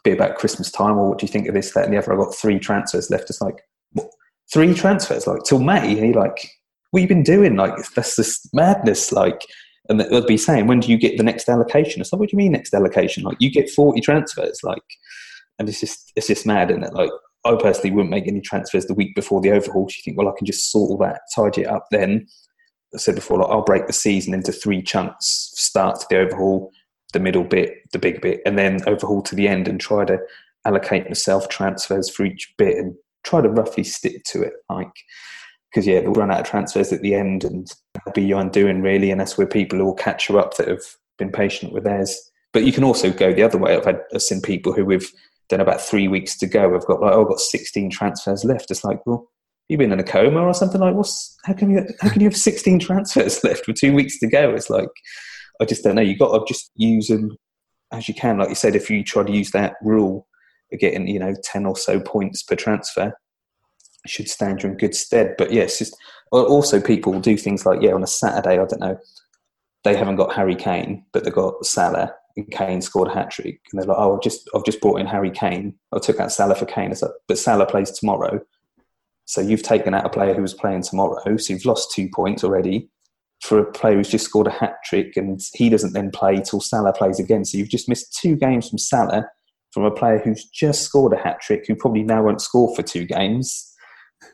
[0.04, 2.12] be about Christmas time, or what do you think of this, that, and the other?
[2.12, 3.30] I've got three transfers left.
[3.30, 3.62] It's like,
[3.92, 4.10] what?
[4.52, 5.26] three transfers?
[5.26, 5.98] Like, till May?
[5.98, 6.50] And you're like,
[6.90, 7.56] what have you been doing?
[7.56, 9.12] Like, that's just madness.
[9.12, 9.42] Like,
[9.88, 12.00] and they'll be saying, when do you get the next allocation?
[12.00, 13.22] It's like, what do you mean next allocation?
[13.24, 14.60] Like, you get 40 transfers.
[14.62, 14.82] Like,
[15.58, 16.94] and it's just, it's just mad, isn't it?
[16.94, 17.10] Like,
[17.44, 19.86] I personally wouldn't make any transfers the week before the overhaul.
[19.86, 22.26] Do you think, well, I can just sort all that, tidy it up then?
[22.94, 26.70] I said before, like, I'll break the season into three chunks start to the overhaul,
[27.12, 30.18] the middle bit, the big bit, and then overhaul to the end and try to
[30.66, 34.54] allocate myself transfers for each bit and try to roughly stick to it.
[34.68, 34.92] Like,
[35.70, 38.82] because yeah, they'll run out of transfers at the end and that'll be your undoing,
[38.82, 39.10] really.
[39.10, 40.82] And that's where people will catch you up that have
[41.18, 42.30] been patient with theirs.
[42.52, 43.76] But you can also go the other way.
[43.76, 45.04] I've had I've seen people who have
[45.50, 48.70] done about three weeks to go, I've got like, oh, I've got 16 transfers left.
[48.70, 49.28] It's like, well,
[49.68, 52.28] you've been in a coma or something like, what's, how can you, how can you
[52.28, 54.50] have 16 transfers left with two weeks to go?
[54.54, 54.88] It's like,
[55.60, 56.02] I just don't know.
[56.02, 57.36] You've got to just use them
[57.92, 58.38] as you can.
[58.38, 60.26] Like you said, if you try to use that rule
[60.72, 63.12] of getting, you know, 10 or so points per transfer,
[64.06, 65.34] should stand you in good stead.
[65.38, 65.96] But yes, just
[66.30, 68.98] also people do things like, yeah, on a Saturday, I don't know,
[69.84, 73.60] they haven't got Harry Kane, but they've got Salah and Kane scored a hat trick,
[73.72, 75.74] and they're like, "Oh, I've just I've just brought in Harry Kane.
[75.92, 78.40] I took out Salah for Kane." Like, but Salah plays tomorrow,
[79.24, 82.44] so you've taken out a player who was playing tomorrow, so you've lost two points
[82.44, 82.88] already.
[83.42, 86.60] for a player who's just scored a hat trick and he doesn't then play till
[86.60, 87.44] Salah plays again.
[87.44, 89.26] So you've just missed two games from Salah
[89.72, 92.82] from a player who's just scored a hat trick who probably now won't score for
[92.82, 93.69] two games.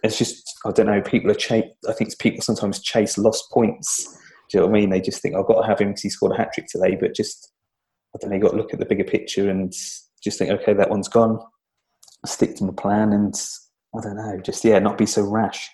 [0.03, 1.01] It's just I don't know.
[1.03, 1.65] People are chase.
[1.89, 4.05] I think people sometimes chase lost points.
[4.51, 4.91] Do you know what I mean?
[4.91, 6.97] They just think I've got to have him because he scored a hat trick today.
[7.01, 7.53] But just
[8.15, 8.37] I don't know.
[8.37, 9.73] You've got to look at the bigger picture and
[10.23, 11.39] just think, okay, that one's gone.
[12.25, 13.35] Stick to my plan and
[13.97, 14.41] I don't know.
[14.41, 15.71] Just yeah, not be so rash.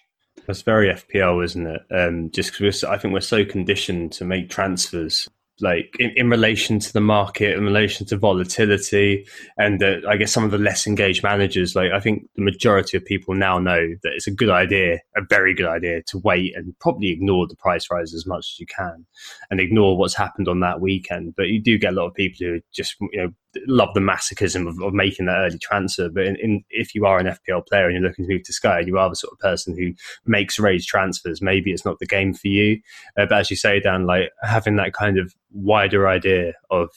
[0.47, 1.83] That's very FPL, isn't it?
[1.91, 5.29] Um, just because I think we're so conditioned to make transfers
[5.61, 9.27] like in, in relation to the market, in relation to volatility,
[9.59, 11.75] and I guess some of the less engaged managers.
[11.75, 15.23] Like I think the majority of people now know that it's a good idea, a
[15.29, 18.67] very good idea, to wait and probably ignore the price rise as much as you
[18.67, 19.07] can,
[19.51, 21.35] and ignore what's happened on that weekend.
[21.37, 23.33] But you do get a lot of people who just you know
[23.67, 26.09] love the masochism of, of making that early transfer.
[26.09, 28.53] But in, in, if you are an FPL player and you're looking to move to
[28.53, 29.93] Sky, you are the sort of person who
[30.25, 32.81] makes raised transfers, maybe it's not the game for you.
[33.17, 36.91] Uh, but as you say, Dan, like having that kind of wider idea of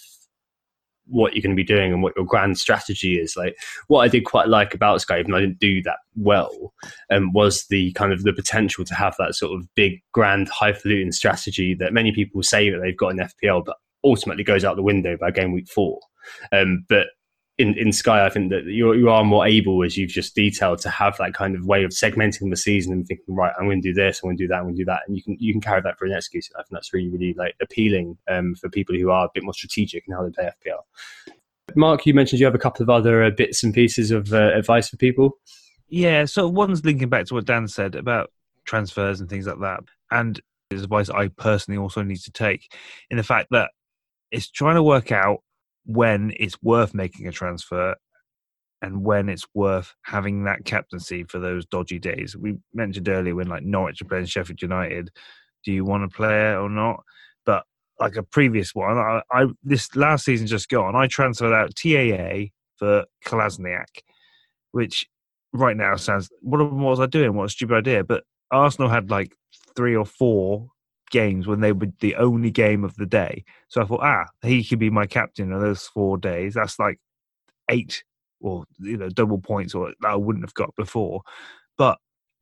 [1.07, 3.35] what you're going to be doing and what your grand strategy is.
[3.35, 3.55] Like
[3.87, 6.73] what I did quite like about Sky, even I didn't do that well,
[7.09, 11.11] um, was the kind of the potential to have that sort of big, grand, highfalutin
[11.11, 14.83] strategy that many people say that they've got in FPL, but ultimately goes out the
[14.83, 15.99] window by game week four.
[16.51, 17.07] Um, but
[17.57, 20.79] in, in Sky, I think that you you are more able, as you've just detailed,
[20.79, 23.81] to have that kind of way of segmenting the season and thinking, right, I'm going
[23.81, 25.23] to do this, I'm going to do that, I'm going to do that, and you
[25.23, 26.55] can you can carry that for an execution.
[26.57, 29.53] I think that's really really like appealing um, for people who are a bit more
[29.53, 31.33] strategic in how they play FPL.
[31.75, 34.51] Mark, you mentioned you have a couple of other uh, bits and pieces of uh,
[34.53, 35.37] advice for people.
[35.87, 38.31] Yeah, so one's linking back to what Dan said about
[38.65, 39.79] transfers and things like that,
[40.11, 42.73] and is advice I personally also need to take
[43.09, 43.71] in the fact that
[44.31, 45.41] it's trying to work out
[45.85, 47.95] when it's worth making a transfer
[48.81, 52.35] and when it's worth having that captaincy for those dodgy days.
[52.35, 55.09] We mentioned earlier when like Norwich are playing Sheffield United,
[55.63, 57.01] do you want to play it or not?
[57.45, 57.63] But
[57.99, 62.51] like a previous one, I, I this last season just gone, I transferred out TAA
[62.77, 63.85] for Kolasinac,
[64.71, 65.07] which
[65.53, 67.33] right now sounds what was I doing?
[67.33, 68.03] What a stupid idea!
[68.03, 69.35] But Arsenal had like
[69.75, 70.69] three or four
[71.11, 73.43] games when they were the only game of the day.
[73.67, 76.53] So I thought, ah, he could be my captain on those four days.
[76.53, 76.99] That's like
[77.69, 78.03] eight
[78.41, 81.21] or you know double points or that I wouldn't have got before.
[81.77, 81.97] But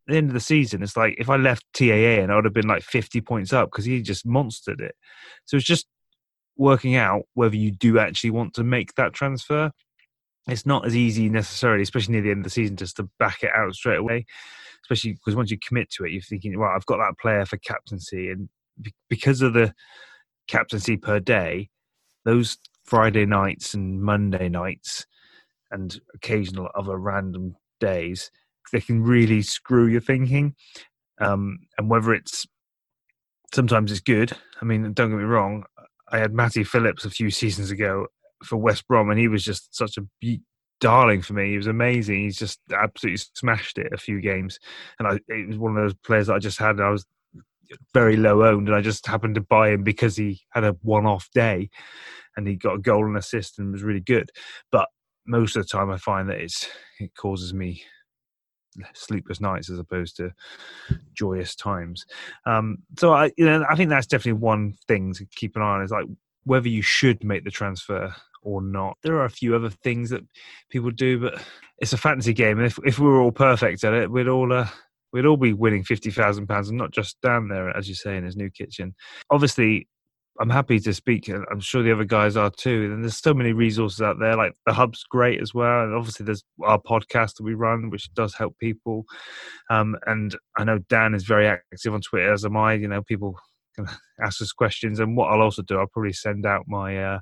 [0.07, 2.53] the end of the season, it's like if I left TAA and I would have
[2.53, 4.95] been like 50 points up because he just monstered it.
[5.45, 5.87] So it's just
[6.57, 9.71] working out whether you do actually want to make that transfer.
[10.47, 13.43] It's not as easy necessarily, especially near the end of the season, just to back
[13.43, 14.25] it out straight away
[14.83, 17.57] especially because once you commit to it, you're thinking, well, I've got that player for
[17.57, 18.49] captaincy, and
[19.09, 19.73] because of the
[20.47, 21.69] captaincy per day,
[22.25, 25.05] those Friday nights and Monday nights,
[25.71, 28.29] and occasional other random days,
[28.71, 30.55] they can really screw your thinking.
[31.19, 32.45] Um, and whether it's
[33.53, 34.33] sometimes it's good.
[34.61, 35.63] I mean, don't get me wrong.
[36.11, 38.07] I had Matty Phillips a few seasons ago
[38.43, 40.39] for West Brom, and he was just such a
[40.79, 41.51] darling for me.
[41.51, 42.21] He was amazing.
[42.21, 44.59] He's just absolutely smashed it a few games,
[44.99, 46.79] and I, it was one of those players that I just had.
[46.79, 47.05] I was
[47.93, 51.29] very low owned, and I just happened to buy him because he had a one-off
[51.33, 51.69] day,
[52.35, 54.29] and he got a goal and assist and was really good.
[54.71, 54.89] But
[55.25, 56.67] most of the time, I find that it's
[56.99, 57.83] it causes me
[58.93, 60.31] sleepless nights as opposed to
[61.13, 62.05] joyous times.
[62.45, 65.75] Um, so I, you know, I think that's definitely one thing to keep an eye
[65.75, 66.05] on is like
[66.43, 68.13] whether you should make the transfer
[68.43, 68.97] or not.
[69.03, 70.21] There are a few other things that
[70.69, 71.41] people do, but
[71.79, 74.51] it's a fantasy game, and if if we were all perfect at it, we'd all
[74.53, 74.67] uh,
[75.11, 78.17] we'd all be winning fifty thousand pounds, and not just down there, as you say,
[78.17, 78.95] in his new kitchen.
[79.29, 79.87] Obviously,
[80.39, 81.29] I'm happy to speak.
[81.29, 82.91] I'm sure the other guys are too.
[82.91, 84.35] And there's so many resources out there.
[84.35, 85.83] Like the hub's great as well.
[85.83, 89.05] And obviously there's our podcast that we run, which does help people.
[89.69, 92.73] Um, and I know Dan is very active on Twitter, as am I.
[92.73, 93.35] You know, people
[93.75, 93.85] can
[94.23, 94.99] ask us questions.
[94.99, 97.19] And what I'll also do, I'll probably send out my uh,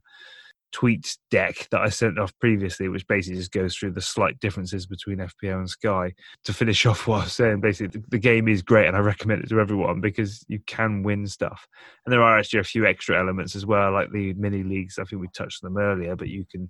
[0.72, 4.86] tweet deck that I sent off previously, which basically just goes through the slight differences
[4.86, 6.14] between FPL and Sky.
[6.46, 9.00] To finish off what I was saying, basically, the, the, game is great and I
[9.00, 11.68] recommend it to everyone because you can win stuff.
[12.06, 15.00] And there are actually a few extra elements as well, like the mini leagues.
[15.00, 16.70] I think we touched on them earlier, but you can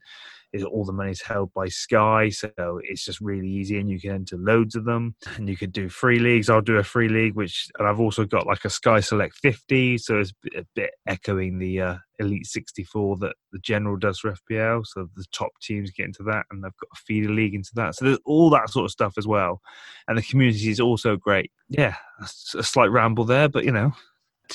[0.53, 2.51] is all the money's held by Sky, so
[2.83, 5.15] it's just really easy, and you can enter loads of them.
[5.37, 6.49] And you could do free leagues.
[6.49, 9.97] I'll do a free league, which and I've also got like a Sky Select 50,
[9.97, 14.85] so it's a bit echoing the uh, Elite 64 that the General does for FPL.
[14.85, 17.95] So the top teams get into that, and they've got a feeder league into that.
[17.95, 19.61] So there's all that sort of stuff as well,
[20.07, 21.51] and the community is also great.
[21.69, 23.93] Yeah, a slight ramble there, but you know,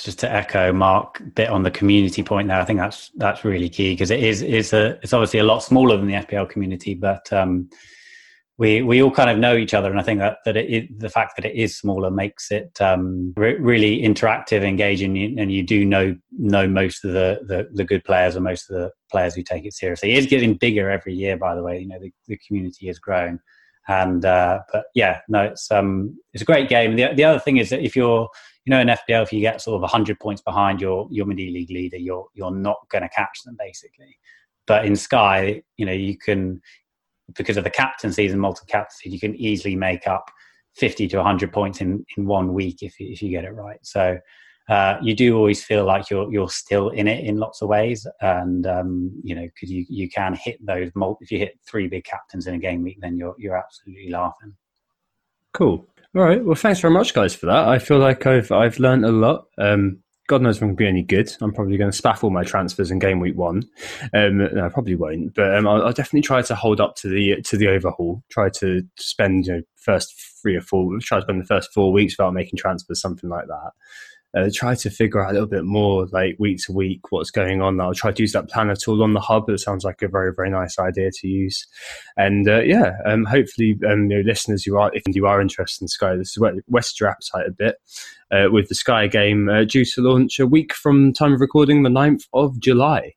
[0.03, 3.69] just to echo Mark bit on the community point there, I think that's that's really
[3.69, 6.95] key because it is is a it's obviously a lot smaller than the FPL community,
[6.95, 7.69] but um,
[8.59, 11.11] we we all kind of know each other, and I think that that it, the
[11.11, 15.85] fact that it is smaller makes it um, re- really interactive, engaging, and you do
[15.85, 19.43] know know most of the, the, the good players and most of the players who
[19.43, 20.13] take it seriously.
[20.13, 21.81] It is getting bigger every year, by the way.
[21.81, 23.39] You know, the, the community is growing,
[23.89, 26.97] and uh, but yeah, no, it's um it's a great game.
[26.97, 28.29] The the other thing is that if you're
[28.65, 31.51] you know in FPL, if you get sort of hundred points behind your your mini
[31.51, 34.19] league leader, you're you're not going to catch them basically.
[34.67, 36.61] But in Sky, you know, you can
[37.35, 40.31] because of the captaincies and multiple captaincies, you can easily make up
[40.75, 43.79] 50 to 100 points in, in one week if, if you get it right.
[43.83, 44.19] So
[44.69, 48.07] uh, you do always feel like you're you're still in it in lots of ways,
[48.21, 50.91] and um, you know because you you can hit those.
[50.95, 54.11] Multi, if you hit three big captains in a game week, then you're you're absolutely
[54.11, 54.55] laughing.
[55.53, 55.87] Cool.
[56.17, 56.45] All right.
[56.45, 57.69] Well, thanks very much, guys, for that.
[57.69, 59.47] I feel like I've I've learned a lot.
[59.57, 59.99] Um,
[60.29, 61.33] God knows if I'm going to be any good.
[61.41, 63.63] I'm probably going to spaff all my transfers in game week one.
[64.13, 67.09] Um, no, I probably won't, but um, I'll, I'll, definitely try to hold up to
[67.09, 68.25] the to the overhaul.
[68.31, 70.99] Try to spend you know first three or four.
[71.01, 73.71] Try to spend the first four weeks without making transfers, something like that
[74.37, 77.63] uh, try to figure out a little bit more like week to week what's going
[77.63, 77.81] on.
[77.81, 79.49] I'll try to use that planner tool on the hub.
[79.49, 81.67] It sounds like a very, very nice idea to use.
[82.19, 85.89] And uh, yeah, um, hopefully, um, you know, listeners are, if you are interested in
[85.89, 87.77] Sky, this is west your appetite a bit
[88.31, 91.83] uh, with the Sky game uh, due to launch a week from time of recording,
[91.83, 93.15] the 9th of July.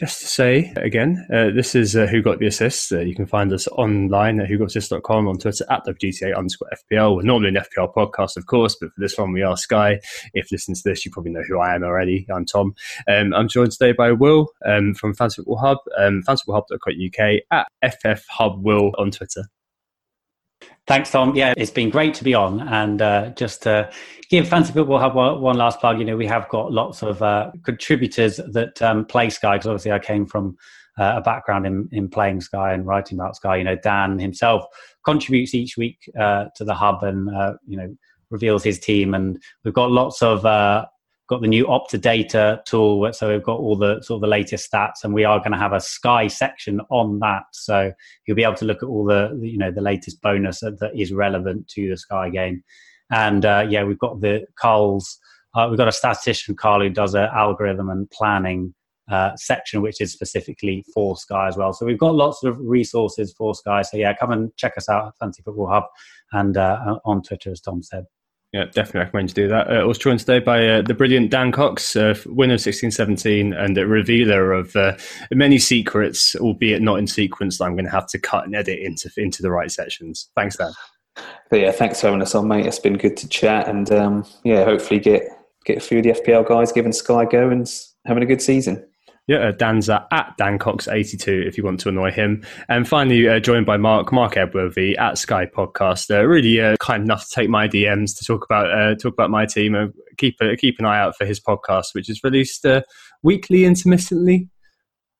[0.00, 2.90] Just to say again, uh, this is uh, Who Got the Assist.
[2.90, 7.16] Uh, you can find us online at whogotassist.com, on Twitter at WGTA underscore FPL.
[7.16, 10.00] We're normally an FPL podcast, of course, but for this one, we are Sky.
[10.32, 12.26] If listening to this, you probably know who I am already.
[12.34, 12.74] I'm Tom.
[13.08, 17.68] Um, I'm joined today by Will um, from Fantasy Football Hub, um, fantasyfootballhub.co.uk, at
[18.02, 19.50] FFHubWill on Twitter.
[20.90, 21.36] Thanks, Tom.
[21.36, 22.66] Yeah, it's been great to be on.
[22.66, 23.88] And uh, just to
[24.28, 27.22] give Fantasy Football Hub one, one, last plug, you know, we have got lots of
[27.22, 30.56] uh, contributors that um, play Sky, because obviously I came from
[30.98, 33.58] uh, a background in, in playing Sky and writing about Sky.
[33.58, 34.64] You know, Dan himself
[35.04, 37.96] contributes each week uh, to the Hub and, uh, you know,
[38.30, 39.14] reveals his team.
[39.14, 40.86] And we've got lots of uh,
[41.30, 44.70] got the new Opta data tool, so we've got all the sort of the latest
[44.70, 47.44] stats, and we are going to have a Sky section on that.
[47.52, 47.92] So
[48.26, 50.90] you'll be able to look at all the you know the latest bonus that, that
[50.94, 52.62] is relevant to the Sky game.
[53.10, 55.18] And uh, yeah, we've got the Carl's.
[55.54, 58.74] Uh, we've got a statistician, Carl, who does an algorithm and planning
[59.10, 61.72] uh, section, which is specifically for Sky as well.
[61.72, 63.82] So we've got lots of resources for Sky.
[63.82, 65.84] So yeah, come and check us out at Fantasy Football Hub
[66.32, 68.04] and uh, on Twitter, as Tom said.
[68.52, 69.70] Yeah, definitely recommend you do that.
[69.70, 73.52] Uh, I was joined today by uh, the brilliant Dan Cox, uh, winner of 1617
[73.52, 74.96] and a revealer of uh,
[75.30, 78.80] many secrets, albeit not in sequence, that I'm going to have to cut and edit
[78.80, 80.30] into into the right sections.
[80.34, 80.72] Thanks, Dan.
[81.48, 82.66] But yeah, thanks for having us on, mate.
[82.66, 85.22] It's been good to chat and um, yeah, hopefully get
[85.64, 87.70] get a few of the FPL guys giving Sky go and
[88.04, 88.84] having a good season.
[89.26, 92.44] Yeah, uh, Dan's uh, at DanCox82 if you want to annoy him.
[92.68, 96.10] And finally, uh, joined by Mark, Mark Edworthy at Sky Podcast.
[96.10, 99.30] Uh, really uh, kind enough to take my DMs to talk about uh, talk about
[99.30, 99.74] my team.
[99.74, 102.66] and keep keep an eye out for his podcast, which is released
[103.22, 104.48] weekly, intermittently.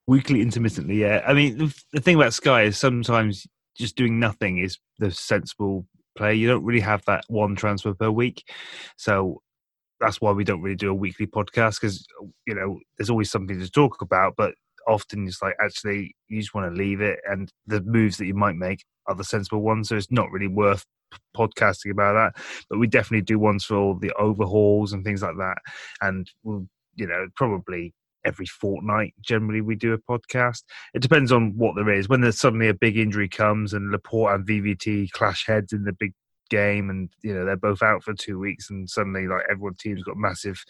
[0.07, 1.23] Weekly, intermittently, yeah.
[1.25, 3.47] I mean, the thing about Sky is sometimes
[3.79, 5.87] just doing nothing is the sensible
[6.17, 6.35] play.
[6.35, 8.43] You don't really have that one transfer per week.
[8.97, 9.41] So
[10.01, 12.07] that's why we don't really do a weekly podcast because
[12.47, 14.55] you know there's always something to talk about, but
[14.89, 18.35] often it's like actually you just want to leave it, and the moves that you
[18.35, 19.89] might make are the sensible ones.
[19.89, 20.85] So it's not really worth
[21.37, 22.43] podcasting about that.
[22.69, 25.59] But we definitely do ones for all the overhauls and things like that,
[26.01, 27.95] and we'll you know probably
[28.27, 32.39] every fortnight generally we do a podcast it depends on what there is when there's
[32.39, 36.13] suddenly a big injury comes and laporte and VVD clash heads in the big
[36.51, 40.03] game and you know they're both out for two weeks and suddenly like everyone team's
[40.03, 40.63] got massive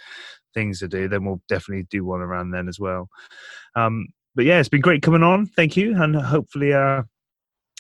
[0.55, 3.09] things to do then we'll definitely do one around then as well.
[3.75, 5.47] Um but yeah it's been great coming on.
[5.47, 6.01] Thank you.
[6.01, 7.03] And hopefully uh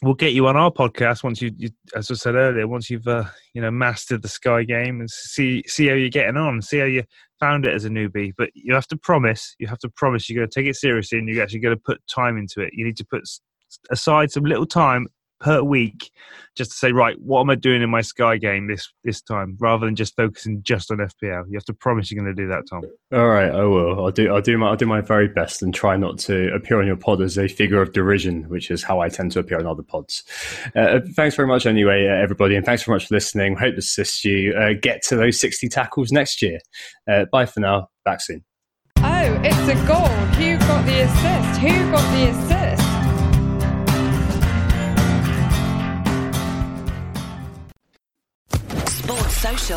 [0.02, 3.06] we'll get you on our podcast once you, you as i said earlier once you've
[3.06, 3.22] uh,
[3.52, 6.86] you know mastered the sky game and see see how you're getting on see how
[6.86, 7.02] you
[7.40, 8.32] found it as a newbie.
[8.36, 11.18] But you have to promise you have to promise you're going to take it seriously
[11.18, 12.74] and you're actually going to put time into it.
[12.74, 13.22] You need to put
[13.90, 15.08] aside some little time
[15.40, 16.10] per week
[16.56, 19.56] just to say right what am i doing in my sky game this this time?
[19.58, 22.48] Rather than just focusing just on fpl you have to promise you're going to do
[22.48, 22.82] that tom.
[23.12, 24.04] All right i will.
[24.04, 26.78] I'll do i'll do my i'll do my very best and try not to appear
[26.80, 29.58] on your pod as a figure of derision which is how i tend to appear
[29.58, 30.24] on other pods.
[30.76, 33.56] Uh, thanks very much anyway uh, everybody and thanks very much for listening.
[33.56, 36.58] Hope this assists you uh, get to those 60 tackles next year.
[37.10, 37.88] Uh, bye for now.
[38.04, 38.44] Back soon.
[38.98, 40.08] Oh it's a goal.
[40.36, 41.60] Who got the assist?
[41.60, 42.89] Who got the assist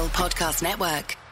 [0.01, 1.22] Podcast Network.